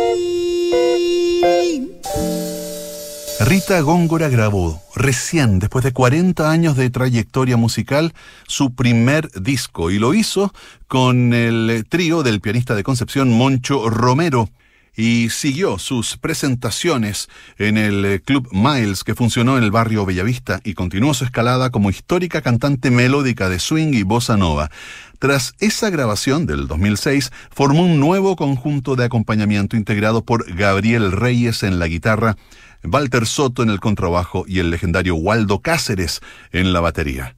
Rita 3.40 3.80
Góngora 3.80 4.28
grabó 4.28 4.82
recién, 4.94 5.60
después 5.60 5.82
de 5.82 5.92
40 5.92 6.50
años 6.50 6.76
de 6.76 6.90
trayectoria 6.90 7.56
musical, 7.56 8.12
su 8.46 8.74
primer 8.74 9.30
disco 9.30 9.90
y 9.90 9.98
lo 9.98 10.12
hizo 10.12 10.52
con 10.88 11.32
el 11.32 11.86
trío 11.88 12.22
del 12.22 12.42
pianista 12.42 12.74
de 12.74 12.82
Concepción 12.82 13.32
Moncho 13.32 13.88
Romero 13.88 14.50
y 14.94 15.30
siguió 15.30 15.78
sus 15.78 16.18
presentaciones 16.18 17.30
en 17.56 17.78
el 17.78 18.20
Club 18.22 18.46
Miles 18.52 19.04
que 19.04 19.14
funcionó 19.14 19.56
en 19.56 19.64
el 19.64 19.70
barrio 19.70 20.04
Bellavista 20.04 20.60
y 20.62 20.74
continuó 20.74 21.14
su 21.14 21.24
escalada 21.24 21.70
como 21.70 21.88
histórica 21.88 22.42
cantante 22.42 22.90
melódica 22.90 23.48
de 23.48 23.58
swing 23.58 23.94
y 23.94 24.02
bossa 24.02 24.36
nova. 24.36 24.70
Tras 25.18 25.54
esa 25.60 25.88
grabación 25.88 26.46
del 26.46 26.66
2006, 26.66 27.30
formó 27.50 27.82
un 27.82 28.00
nuevo 28.00 28.36
conjunto 28.36 28.96
de 28.96 29.04
acompañamiento 29.04 29.76
integrado 29.76 30.24
por 30.24 30.54
Gabriel 30.54 31.12
Reyes 31.12 31.62
en 31.62 31.78
la 31.78 31.86
guitarra, 31.88 32.36
Walter 32.84 33.26
Soto 33.26 33.62
en 33.62 33.70
el 33.70 33.80
contrabajo 33.80 34.44
y 34.46 34.58
el 34.58 34.70
legendario 34.70 35.14
Waldo 35.14 35.60
Cáceres 35.60 36.20
en 36.52 36.72
la 36.72 36.80
batería. 36.80 37.36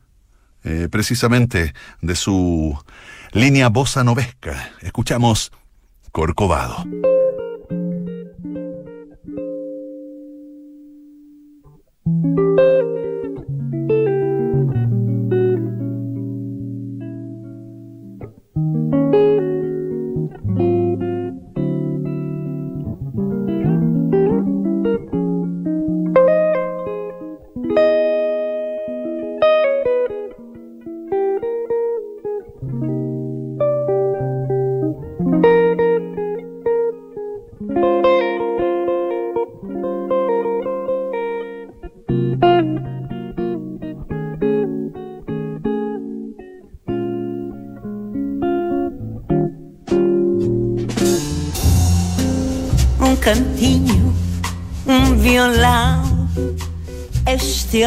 Eh, 0.65 0.89
precisamente 0.91 1.75
de 2.01 2.15
su 2.15 2.79
línea 3.33 3.69
bossa 3.69 4.05
novesca, 4.05 4.73
escuchamos 4.81 5.51
Corcovado. 6.13 6.85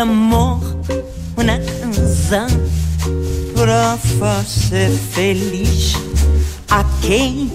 Amor, 0.06 0.60
uma 1.36 1.58
canção 1.82 2.48
para 3.56 3.98
fazer 4.20 4.92
feliz 4.92 5.94
a 6.70 6.84
quem 7.02 7.52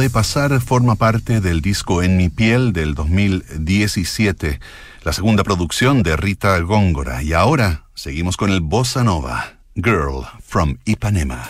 de 0.00 0.08
pasar, 0.08 0.60
forma 0.62 0.94
parte 0.94 1.42
del 1.42 1.60
disco 1.60 2.02
En 2.02 2.16
mi 2.16 2.30
piel 2.30 2.72
del 2.72 2.94
2017, 2.94 4.58
la 5.02 5.12
segunda 5.12 5.44
producción 5.44 6.02
de 6.02 6.16
Rita 6.16 6.58
Góngora. 6.60 7.22
Y 7.22 7.34
ahora 7.34 7.84
seguimos 7.94 8.38
con 8.38 8.50
el 8.50 8.62
Bossa 8.62 9.04
Nova, 9.04 9.58
Girl 9.74 10.24
from 10.42 10.78
Ipanema. 10.86 11.48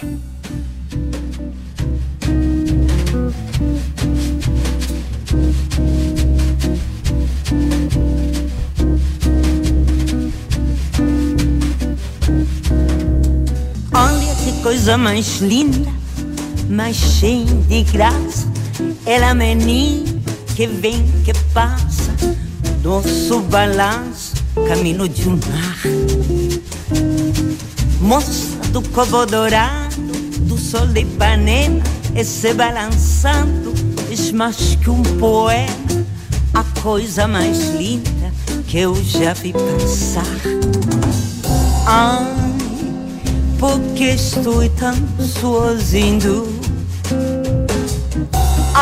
coisa 14.63 14.99
mais 14.99 15.41
linda, 15.41 15.91
mais 16.71 16.97
cheia 16.97 17.45
de 17.45 17.83
graça. 17.83 18.47
Ela 19.05 19.35
menina 19.35 20.21
que 20.55 20.67
vem, 20.67 21.05
que 21.25 21.33
passa, 21.53 22.15
doce 22.81 23.33
balanço, 23.51 24.35
caminho 24.69 25.09
de 25.09 25.29
um 25.29 25.33
mar. 25.33 25.79
Moça 28.01 28.57
do 28.73 28.81
covo 28.91 29.27
dourado, 29.27 29.97
do 30.41 30.57
sol 30.57 30.87
de 30.87 31.01
Ipanema, 31.01 31.83
esse 32.15 32.55
balançando, 32.55 33.75
é 34.11 34.33
mais 34.33 34.77
que 34.77 34.91
um 34.91 35.03
poema, 35.19 36.07
a 36.55 36.65
coisa 36.81 37.27
mais 37.27 37.59
linda 37.71 38.33
que 38.67 38.79
eu 38.79 38.95
já 39.03 39.33
vi 39.35 39.53
passar. 39.53 40.25
Ah, 41.87 42.25
porque 43.59 44.05
estou 44.05 44.69
tão 44.71 44.95
sozinho. 45.21 46.60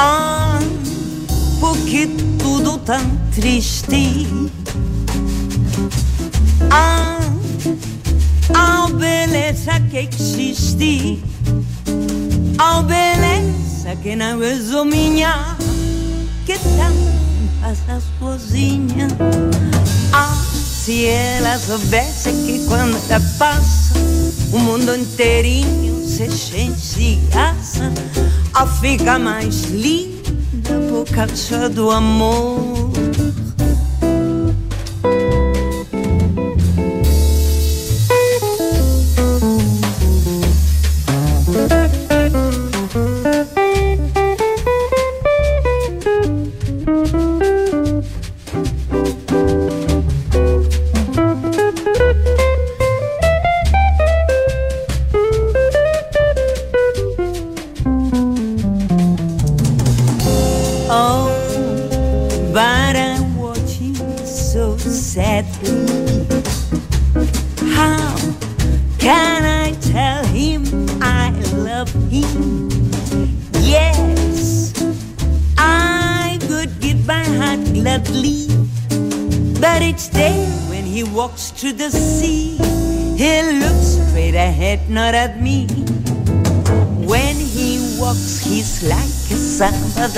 Ah, 0.00 0.60
porque 1.58 2.08
tudo 2.38 2.78
tão 2.78 3.04
triste. 3.34 4.28
Ah, 6.70 7.18
a 8.54 8.88
beleza 8.90 9.80
que 9.90 10.08
existe. 10.08 11.20
A 12.58 12.80
beleza 12.82 13.96
que 14.00 14.14
não 14.14 14.40
é 14.40 14.84
minha, 14.84 15.56
que 16.46 16.56
tão 16.60 16.94
passa 17.60 18.00
sozinha. 18.20 19.08
Ah, 20.12 20.32
se 20.54 21.06
ela 21.06 21.58
soubesse 21.58 22.30
que 22.46 22.64
quando 22.68 22.96
ela 23.10 23.20
passa 23.36 23.94
o 24.52 24.60
mundo 24.60 24.94
inteirinho 24.94 26.06
se 26.06 26.22
enche 26.22 26.68
de 26.94 27.16
graça 27.30 27.92
A 28.58 28.66
fica 28.66 29.20
mais 29.20 29.66
linda 29.66 30.32
por 30.90 31.08
causa 31.14 31.68
do 31.68 31.92
amor 31.92 32.90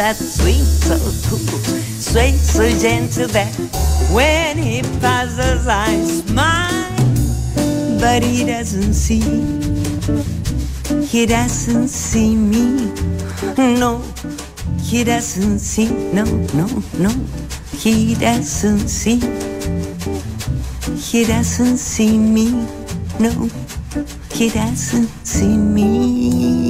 that 0.01 0.17
sweet 0.17 0.65
so 0.65 0.97
cool, 1.29 1.39
sweet 2.01 2.33
so 2.33 2.67
gentle 2.79 3.29
that 3.29 3.53
when 4.11 4.57
he 4.57 4.81
passes 4.99 5.67
I 5.69 5.93
smile, 6.05 6.97
but 8.01 8.23
he 8.23 8.47
doesn't 8.47 8.95
see, 8.95 9.21
he 11.05 11.27
doesn't 11.27 11.89
see 11.89 12.35
me, 12.35 12.95
no, 13.59 14.03
he 14.81 15.05
doesn't 15.05 15.59
see, 15.59 15.91
no, 16.15 16.25
no, 16.55 16.67
no, 16.97 17.11
he 17.77 18.15
doesn't 18.15 18.89
see, 18.89 19.21
he 20.97 21.27
doesn't 21.27 21.77
see 21.77 22.17
me, 22.17 22.53
no, 23.21 23.51
he 24.33 24.49
doesn't 24.49 25.11
see 25.27 25.59
me. 25.59 26.70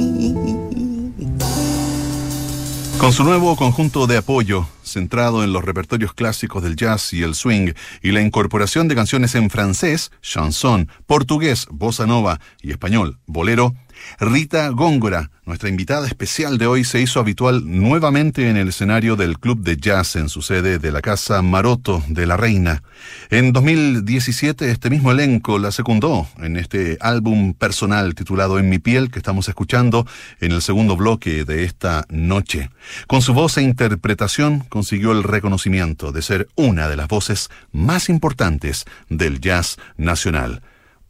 Con 3.01 3.13
su 3.13 3.23
nuevo 3.23 3.55
conjunto 3.55 4.05
de 4.05 4.17
apoyo, 4.17 4.67
centrado 4.83 5.43
en 5.43 5.53
los 5.53 5.63
repertorios 5.63 6.13
clásicos 6.13 6.61
del 6.61 6.75
jazz 6.75 7.13
y 7.13 7.23
el 7.23 7.33
swing, 7.33 7.73
y 8.03 8.11
la 8.11 8.21
incorporación 8.21 8.87
de 8.87 8.93
canciones 8.93 9.33
en 9.33 9.49
francés, 9.49 10.11
chanson, 10.21 10.87
portugués, 11.07 11.65
bossa 11.71 12.05
nova 12.05 12.39
y 12.61 12.69
español, 12.69 13.17
bolero, 13.25 13.73
Rita 14.19 14.69
Góngora, 14.69 15.31
nuestra 15.45 15.69
invitada 15.69 16.07
especial 16.07 16.57
de 16.57 16.67
hoy, 16.67 16.83
se 16.83 17.01
hizo 17.01 17.19
habitual 17.19 17.63
nuevamente 17.65 18.49
en 18.49 18.57
el 18.57 18.69
escenario 18.69 19.15
del 19.15 19.39
Club 19.39 19.61
de 19.61 19.77
Jazz 19.77 20.15
en 20.15 20.29
su 20.29 20.41
sede 20.41 20.79
de 20.79 20.91
la 20.91 21.01
Casa 21.01 21.41
Maroto 21.41 22.03
de 22.07 22.25
la 22.25 22.37
Reina. 22.37 22.83
En 23.29 23.51
2017 23.51 24.69
este 24.69 24.89
mismo 24.89 25.11
elenco 25.11 25.59
la 25.59 25.71
secundó 25.71 26.27
en 26.37 26.57
este 26.57 26.97
álbum 27.01 27.53
personal 27.53 28.15
titulado 28.15 28.59
En 28.59 28.69
mi 28.69 28.79
piel 28.79 29.11
que 29.11 29.19
estamos 29.19 29.47
escuchando 29.47 30.05
en 30.39 30.51
el 30.51 30.61
segundo 30.61 30.95
bloque 30.95 31.43
de 31.43 31.63
esta 31.63 32.05
noche. 32.09 32.69
Con 33.07 33.21
su 33.21 33.33
voz 33.33 33.57
e 33.57 33.61
interpretación 33.61 34.59
consiguió 34.69 35.11
el 35.11 35.23
reconocimiento 35.23 36.11
de 36.11 36.21
ser 36.21 36.47
una 36.55 36.87
de 36.87 36.95
las 36.95 37.07
voces 37.07 37.49
más 37.71 38.09
importantes 38.09 38.85
del 39.09 39.41
jazz 39.41 39.77
nacional. 39.97 40.61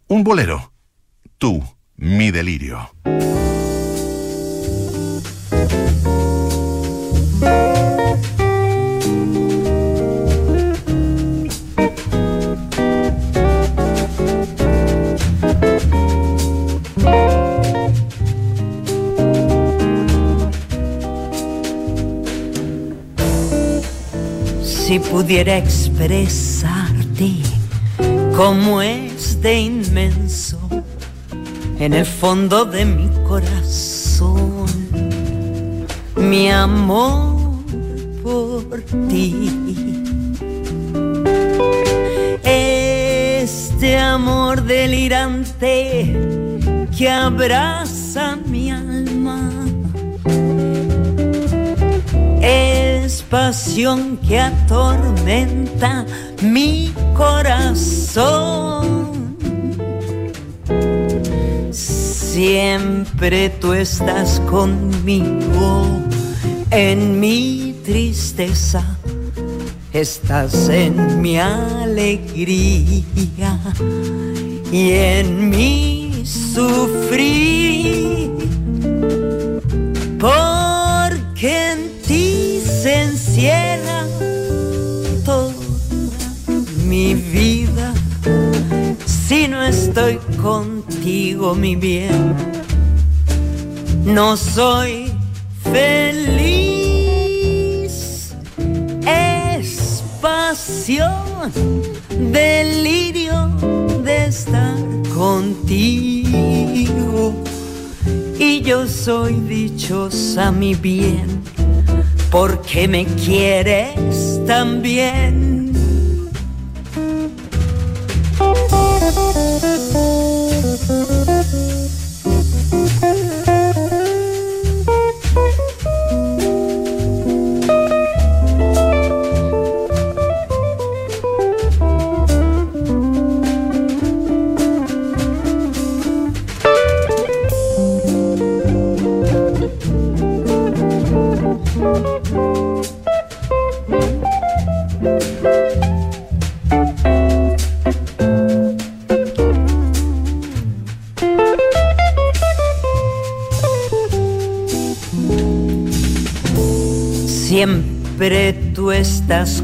Un 0.08 0.24
bolero. 0.24 0.74
Tú 1.38 1.64
mi 2.02 2.32
delirio. 2.32 2.90
Si 24.64 25.00
pudiera 25.00 25.56
expresarte 25.56 27.36
como 28.36 28.82
es 28.82 29.40
de 29.40 29.60
inmenso 29.60 30.61
en 31.82 31.94
el 31.94 32.06
fondo 32.06 32.66
de 32.66 32.86
mi 32.86 33.10
corazón 33.28 34.68
mi 36.16 36.50
amor 36.50 37.64
por 38.22 38.82
ti. 39.10 39.50
Este 42.44 43.98
amor 43.98 44.64
delirante 44.64 46.16
que 46.96 47.10
abraza 47.10 48.38
mi 48.46 48.70
alma 48.70 49.50
es 52.42 53.24
pasión 53.24 54.18
que 54.18 54.40
atormenta 54.40 56.06
mi 56.44 56.94
corazón. 57.18 58.71
Siempre 62.34 63.50
tú 63.50 63.74
estás 63.74 64.40
conmigo 64.50 65.86
en 66.70 67.20
mi 67.20 67.76
tristeza, 67.84 68.98
estás 69.92 70.70
en 70.70 71.22
mi 71.22 71.38
alegría 71.38 72.54
y 74.72 74.92
en 74.92 75.50
mi 75.50 76.24
sufrir. 76.24 78.32
Porque 80.18 81.74
en 81.74 81.92
ti 82.08 82.62
se 82.64 83.04
encierra 83.04 84.06
toda 85.26 85.54
mi 86.88 87.14
vida. 87.14 87.94
Si 89.06 89.50
no 89.50 89.62
estoy 89.62 90.16
contigo, 90.42 90.71
mi 91.02 91.76
bien, 91.76 92.36
no 94.06 94.38
soy 94.38 95.12
feliz. 95.64 97.02
Es 99.08 100.04
pasión, 100.22 101.42
delirio 102.32 103.50
de 104.04 104.26
estar 104.26 104.78
contigo. 105.16 106.34
Y 108.38 108.62
yo 108.62 108.88
soy 108.88 109.34
dichosa, 109.42 110.52
mi 110.52 110.76
bien, 110.76 111.42
porque 112.30 112.88
me 112.88 113.06
quieres 113.06 114.40
también. 114.46 115.51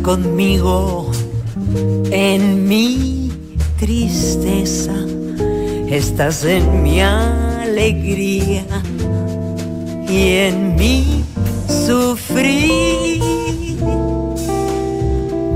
Conmigo 0.08 1.12
en 2.12 2.66
mi 2.66 3.30
tristeza, 3.78 4.96
estás 5.90 6.46
en 6.46 6.82
mi 6.82 7.02
alegría 7.02 8.64
y 10.08 10.30
en 10.48 10.78
mi 10.78 11.26
sufrir. 11.86 13.22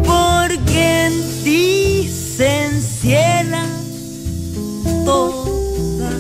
Porque 0.06 1.06
en 1.06 1.14
ti 1.46 2.10
se 2.10 2.66
encierra 2.66 3.66
toda 5.06 6.12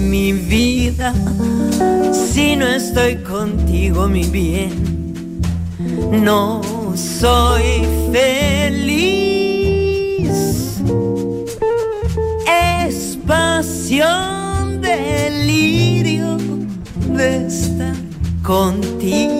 mi 0.00 0.32
vida. 0.32 1.12
Si 2.32 2.56
no 2.56 2.66
estoy 2.68 3.16
contigo, 3.16 4.08
mi 4.08 4.24
bien 4.24 4.96
no 6.10 6.65
soy 6.96 7.82
feliz. 8.12 8.76
Es 12.46 13.18
pasión, 13.26 14.80
delirio 14.80 16.38
de 17.16 17.46
estar 17.46 17.96
contigo. 18.42 19.34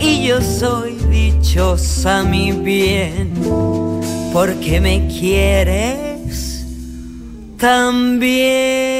Y 0.00 0.26
yo 0.26 0.40
soy 0.40 0.94
dichosa, 1.10 2.22
mi 2.22 2.52
bien, 2.52 3.32
porque 4.32 4.80
me 4.80 5.08
quieres 5.08 6.64
también. 7.58 8.95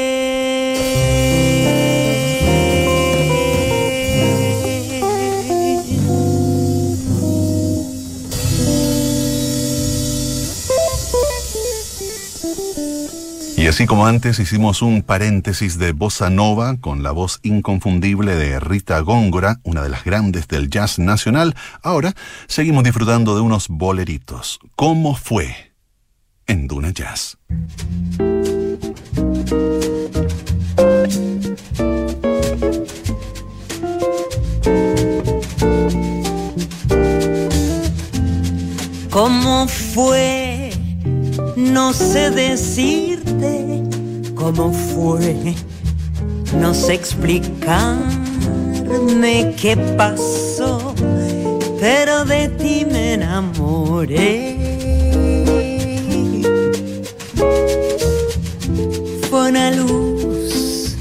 Así 13.77 13.85
como 13.85 14.07
antes 14.07 14.39
hicimos 14.39 14.81
un 14.81 15.03
paréntesis 15.03 15.77
de 15.77 15.91
bossa 15.91 16.31
nova 16.31 16.77
con 16.77 17.03
la 17.03 17.11
voz 17.11 17.39
inconfundible 17.43 18.35
de 18.35 18.59
Rita 18.59 19.01
Góngora, 19.01 19.59
una 19.61 19.83
de 19.83 19.89
las 19.89 20.03
grandes 20.03 20.47
del 20.47 20.71
jazz 20.71 20.97
nacional, 20.97 21.55
ahora 21.83 22.15
seguimos 22.47 22.83
disfrutando 22.83 23.35
de 23.35 23.41
unos 23.41 23.67
boleritos. 23.67 24.59
¿Cómo 24.75 25.13
fue? 25.13 25.73
En 26.47 26.67
Duna 26.67 26.89
Jazz. 26.89 27.37
¿Cómo 39.11 39.67
fue? 39.67 40.71
No 41.55 41.93
sé 41.93 42.31
decirte 42.31 43.16
cómo 44.37 44.71
fue. 44.71 45.55
No 46.59 46.73
sé 46.73 46.93
explicarme 46.93 48.07
qué 49.59 49.75
pasó, 49.97 50.93
pero 51.79 52.23
de 52.25 52.47
ti 52.49 52.85
me 52.89 53.13
enamoré. 53.15 54.55
Fue 59.29 59.49
una 59.49 59.71
luz 59.71 60.95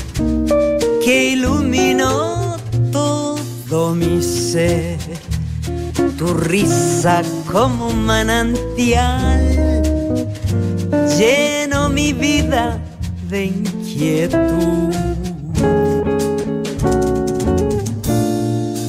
que 1.05 1.33
iluminó 1.33 2.57
todo 2.91 3.95
mi 3.95 4.23
ser 4.23 4.97
tu 6.19 6.29
risa 6.33 7.23
como 7.53 7.89
un 7.89 8.07
manantial 8.07 9.83
lleno 11.19 11.89
mi 11.91 12.13
vida 12.15 12.81
inquietud. 13.45 14.95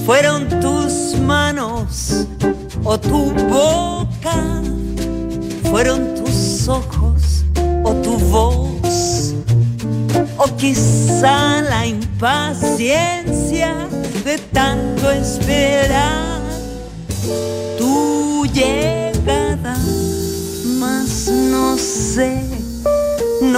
Fueron 0.06 0.48
tus 0.62 1.16
manos 1.20 2.26
o 2.84 2.98
tu 2.98 3.32
boca, 3.50 4.62
fueron 5.70 6.16
tus 6.16 6.68
ojos 6.68 7.44
o 7.84 7.94
tu 7.96 8.18
voz, 8.18 9.34
o 10.38 10.56
quizá 10.56 11.62
la 11.62 11.86
impaciencia 11.86 13.76
de 14.24 14.38
tanto 14.54 15.12
esperar 15.12 16.38
llegada, 18.58 18.97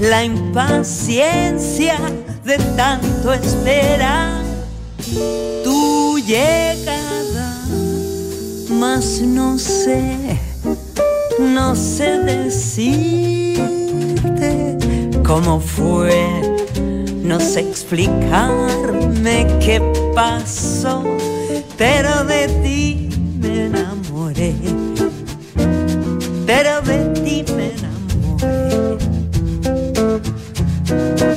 La 0.00 0.24
impaciencia 0.24 1.96
de 2.44 2.58
tanto 2.76 3.32
esperar. 3.32 4.40
Tu 5.64 6.18
llegada, 6.18 7.56
mas 8.70 9.20
no 9.22 9.58
sé, 9.58 10.38
no 11.40 11.74
sé 11.74 12.20
decirte 12.20 13.58
cómo 15.24 15.58
fue. 15.58 16.24
No 17.24 17.40
sé 17.40 17.60
explicarme 17.60 19.46
qué 19.58 19.80
pasó, 20.14 21.02
pero 21.76 22.24
de 22.24 22.46
ti 22.62 22.81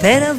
Then 0.06 0.22
a 0.22 0.35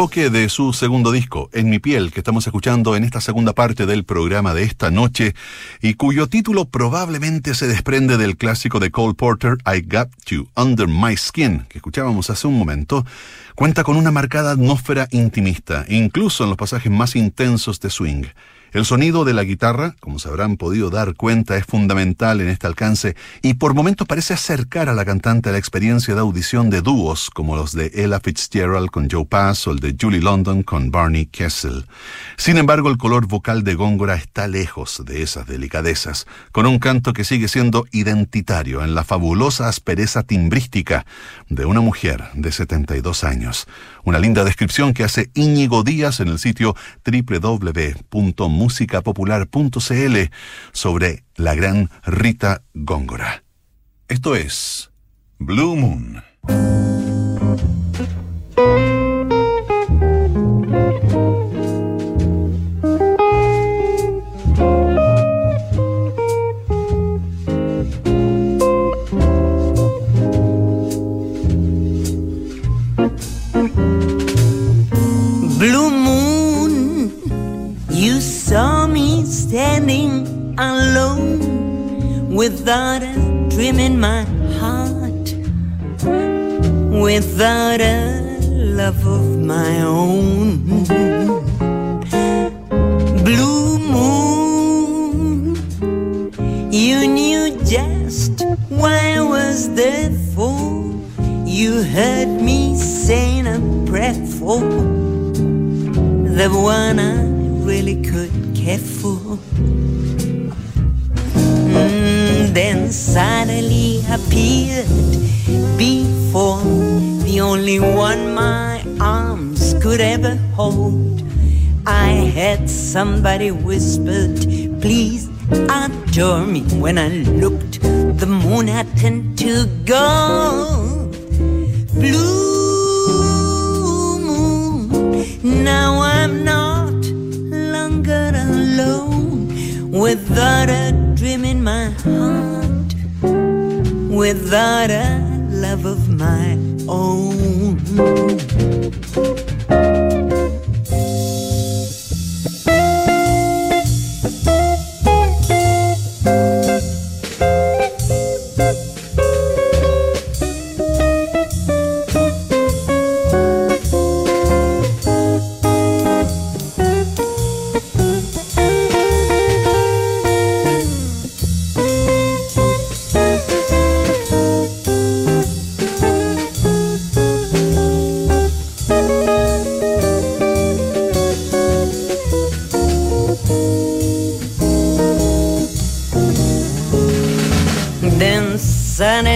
enfoque 0.00 0.30
de 0.30 0.48
su 0.48 0.72
segundo 0.72 1.12
disco, 1.12 1.50
En 1.52 1.68
mi 1.68 1.78
piel, 1.78 2.10
que 2.10 2.20
estamos 2.20 2.46
escuchando 2.46 2.96
en 2.96 3.04
esta 3.04 3.20
segunda 3.20 3.52
parte 3.52 3.84
del 3.84 4.04
programa 4.04 4.54
de 4.54 4.62
esta 4.62 4.90
noche, 4.90 5.34
y 5.82 5.92
cuyo 5.92 6.26
título 6.26 6.64
probablemente 6.64 7.54
se 7.54 7.66
desprende 7.66 8.16
del 8.16 8.38
clásico 8.38 8.80
de 8.80 8.90
Cole 8.90 9.12
Porter, 9.12 9.58
I 9.66 9.82
Got 9.82 10.08
You 10.24 10.48
Under 10.56 10.88
My 10.88 11.14
Skin, 11.18 11.66
que 11.68 11.76
escuchábamos 11.76 12.30
hace 12.30 12.46
un 12.46 12.58
momento, 12.58 13.04
cuenta 13.54 13.84
con 13.84 13.98
una 13.98 14.10
marcada 14.10 14.52
atmósfera 14.52 15.06
intimista, 15.10 15.84
incluso 15.86 16.44
en 16.44 16.48
los 16.48 16.56
pasajes 16.56 16.90
más 16.90 17.14
intensos 17.14 17.78
de 17.78 17.90
swing. 17.90 18.24
El 18.72 18.84
sonido 18.84 19.24
de 19.24 19.34
la 19.34 19.42
guitarra, 19.42 19.96
como 19.98 20.20
se 20.20 20.28
habrán 20.28 20.56
podido 20.56 20.90
dar 20.90 21.14
cuenta, 21.14 21.56
es 21.56 21.64
fundamental 21.64 22.40
en 22.40 22.48
este 22.48 22.68
alcance 22.68 23.16
y 23.42 23.54
por 23.54 23.74
momentos 23.74 24.06
parece 24.06 24.34
acercar 24.34 24.88
a 24.88 24.94
la 24.94 25.04
cantante 25.04 25.48
a 25.48 25.52
la 25.52 25.58
experiencia 25.58 26.14
de 26.14 26.20
audición 26.20 26.70
de 26.70 26.80
dúos 26.80 27.30
como 27.30 27.56
los 27.56 27.72
de 27.72 27.90
Ella 27.94 28.20
Fitzgerald 28.20 28.90
con 28.90 29.10
Joe 29.10 29.24
Pass 29.24 29.66
o 29.66 29.72
el 29.72 29.80
de 29.80 29.96
Julie 30.00 30.20
London 30.20 30.62
con 30.62 30.92
Barney 30.92 31.26
Kessel. 31.26 31.84
Sin 32.36 32.58
embargo, 32.58 32.90
el 32.90 32.96
color 32.96 33.26
vocal 33.26 33.64
de 33.64 33.74
Góngora 33.74 34.14
está 34.14 34.46
lejos 34.46 35.02
de 35.04 35.22
esas 35.22 35.48
delicadezas, 35.48 36.28
con 36.52 36.64
un 36.66 36.78
canto 36.78 37.12
que 37.12 37.24
sigue 37.24 37.48
siendo 37.48 37.86
identitario 37.90 38.84
en 38.84 38.94
la 38.94 39.02
fabulosa 39.02 39.68
aspereza 39.68 40.22
timbrística 40.22 41.06
de 41.48 41.64
una 41.64 41.80
mujer 41.80 42.22
de 42.34 42.52
72 42.52 43.24
años. 43.24 43.66
Una 44.04 44.20
linda 44.20 44.44
descripción 44.44 44.94
que 44.94 45.02
hace 45.02 45.30
Íñigo 45.34 45.82
Díaz 45.82 46.20
en 46.20 46.28
el 46.28 46.38
sitio 46.38 46.76
www.musicapopular.cl 48.60 50.30
sobre 50.72 51.24
la 51.36 51.54
gran 51.54 51.90
Rita 52.04 52.62
Góngora. 52.74 53.42
Esto 54.08 54.36
es 54.36 54.90
Blue 55.38 55.76
Moon. 55.76 56.29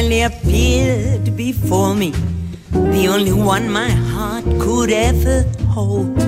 Suddenly 0.05 0.23
appeared 0.23 1.35
before 1.35 1.95
me 1.95 2.11
the 2.73 3.09
only 3.09 3.33
one 3.33 3.71
my 3.71 3.89
heart 3.89 4.45
could 4.61 4.91
ever 4.91 5.45
hold. 5.69 6.21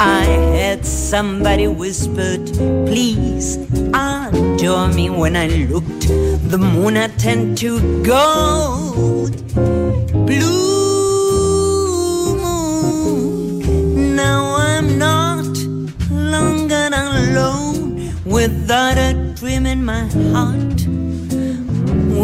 I 0.00 0.24
heard 0.24 0.82
somebody 0.86 1.66
whispered, 1.68 2.46
please 2.86 3.58
adore 3.92 4.88
me 4.88 5.10
when 5.10 5.36
I 5.36 5.48
looked. 5.70 6.08
The 6.50 6.56
moon 6.58 6.94
had 6.96 7.18
turned 7.18 7.58
to 7.58 7.80
gold. 8.02 9.36
Blue 10.26 11.16
moon, 12.44 14.16
now 14.16 14.56
I'm 14.56 14.98
not 14.98 15.44
longer 16.10 16.88
alone 16.92 18.10
without 18.24 18.96
a 18.96 19.12
dream 19.34 19.66
in 19.66 19.84
my 19.84 20.06
heart, 20.32 20.55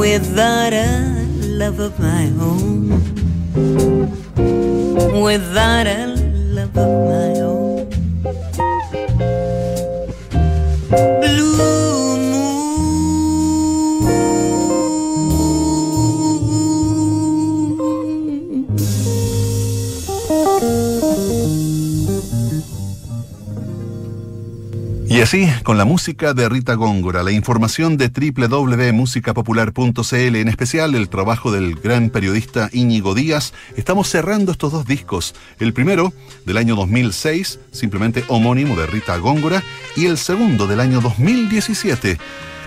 without 0.02 0.72
a 0.72 1.24
love 1.60 1.78
of 1.78 1.96
my 2.00 2.24
own, 2.40 2.88
without 5.22 5.86
a 5.86 6.11
así, 25.32 25.48
con 25.62 25.78
la 25.78 25.86
música 25.86 26.34
de 26.34 26.46
Rita 26.46 26.74
Góngora, 26.74 27.22
la 27.22 27.32
información 27.32 27.96
de 27.96 28.08
www.musicapopular.cl, 28.08 30.36
en 30.36 30.48
especial 30.48 30.94
el 30.94 31.08
trabajo 31.08 31.50
del 31.50 31.76
gran 31.76 32.10
periodista 32.10 32.68
Íñigo 32.70 33.14
Díaz, 33.14 33.54
estamos 33.74 34.10
cerrando 34.10 34.52
estos 34.52 34.72
dos 34.72 34.84
discos. 34.84 35.34
El 35.58 35.72
primero, 35.72 36.12
del 36.44 36.58
año 36.58 36.76
2006, 36.76 37.60
simplemente 37.70 38.24
homónimo 38.28 38.76
de 38.76 38.86
Rita 38.86 39.16
Góngora, 39.16 39.62
y 39.96 40.04
el 40.04 40.18
segundo, 40.18 40.66
del 40.66 40.80
año 40.80 41.00
2017, 41.00 42.18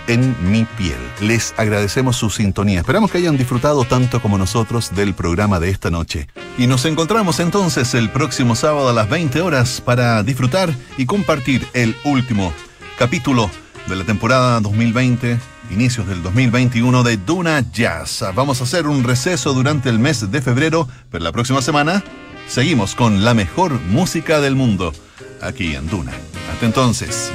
en 0.07 0.35
mi 0.51 0.65
piel. 0.77 0.97
Les 1.21 1.53
agradecemos 1.57 2.15
su 2.15 2.29
sintonía. 2.29 2.79
Esperamos 2.79 3.11
que 3.11 3.17
hayan 3.17 3.37
disfrutado 3.37 3.83
tanto 3.85 4.21
como 4.21 4.37
nosotros 4.37 4.93
del 4.95 5.13
programa 5.13 5.59
de 5.59 5.69
esta 5.69 5.89
noche. 5.89 6.27
Y 6.57 6.67
nos 6.67 6.85
encontramos 6.85 7.39
entonces 7.39 7.93
el 7.93 8.09
próximo 8.09 8.55
sábado 8.55 8.89
a 8.89 8.93
las 8.93 9.09
20 9.09 9.41
horas 9.41 9.81
para 9.81 10.23
disfrutar 10.23 10.73
y 10.97 11.05
compartir 11.05 11.67
el 11.73 11.95
último 12.03 12.53
capítulo 12.97 13.49
de 13.87 13.95
la 13.95 14.03
temporada 14.03 14.59
2020, 14.61 15.39
inicios 15.71 16.07
del 16.07 16.23
2021 16.23 17.03
de 17.03 17.17
Duna 17.17 17.63
Jazz. 17.71 18.23
Vamos 18.33 18.61
a 18.61 18.63
hacer 18.63 18.87
un 18.87 19.03
receso 19.03 19.53
durante 19.53 19.89
el 19.89 19.99
mes 19.99 20.31
de 20.31 20.41
febrero, 20.41 20.87
pero 21.11 21.23
la 21.23 21.31
próxima 21.31 21.61
semana 21.61 22.03
seguimos 22.47 22.95
con 22.95 23.23
la 23.23 23.33
mejor 23.33 23.79
música 23.81 24.39
del 24.39 24.55
mundo 24.55 24.93
aquí 25.41 25.75
en 25.75 25.87
Duna. 25.87 26.13
Hasta 26.51 26.65
entonces. 26.65 27.31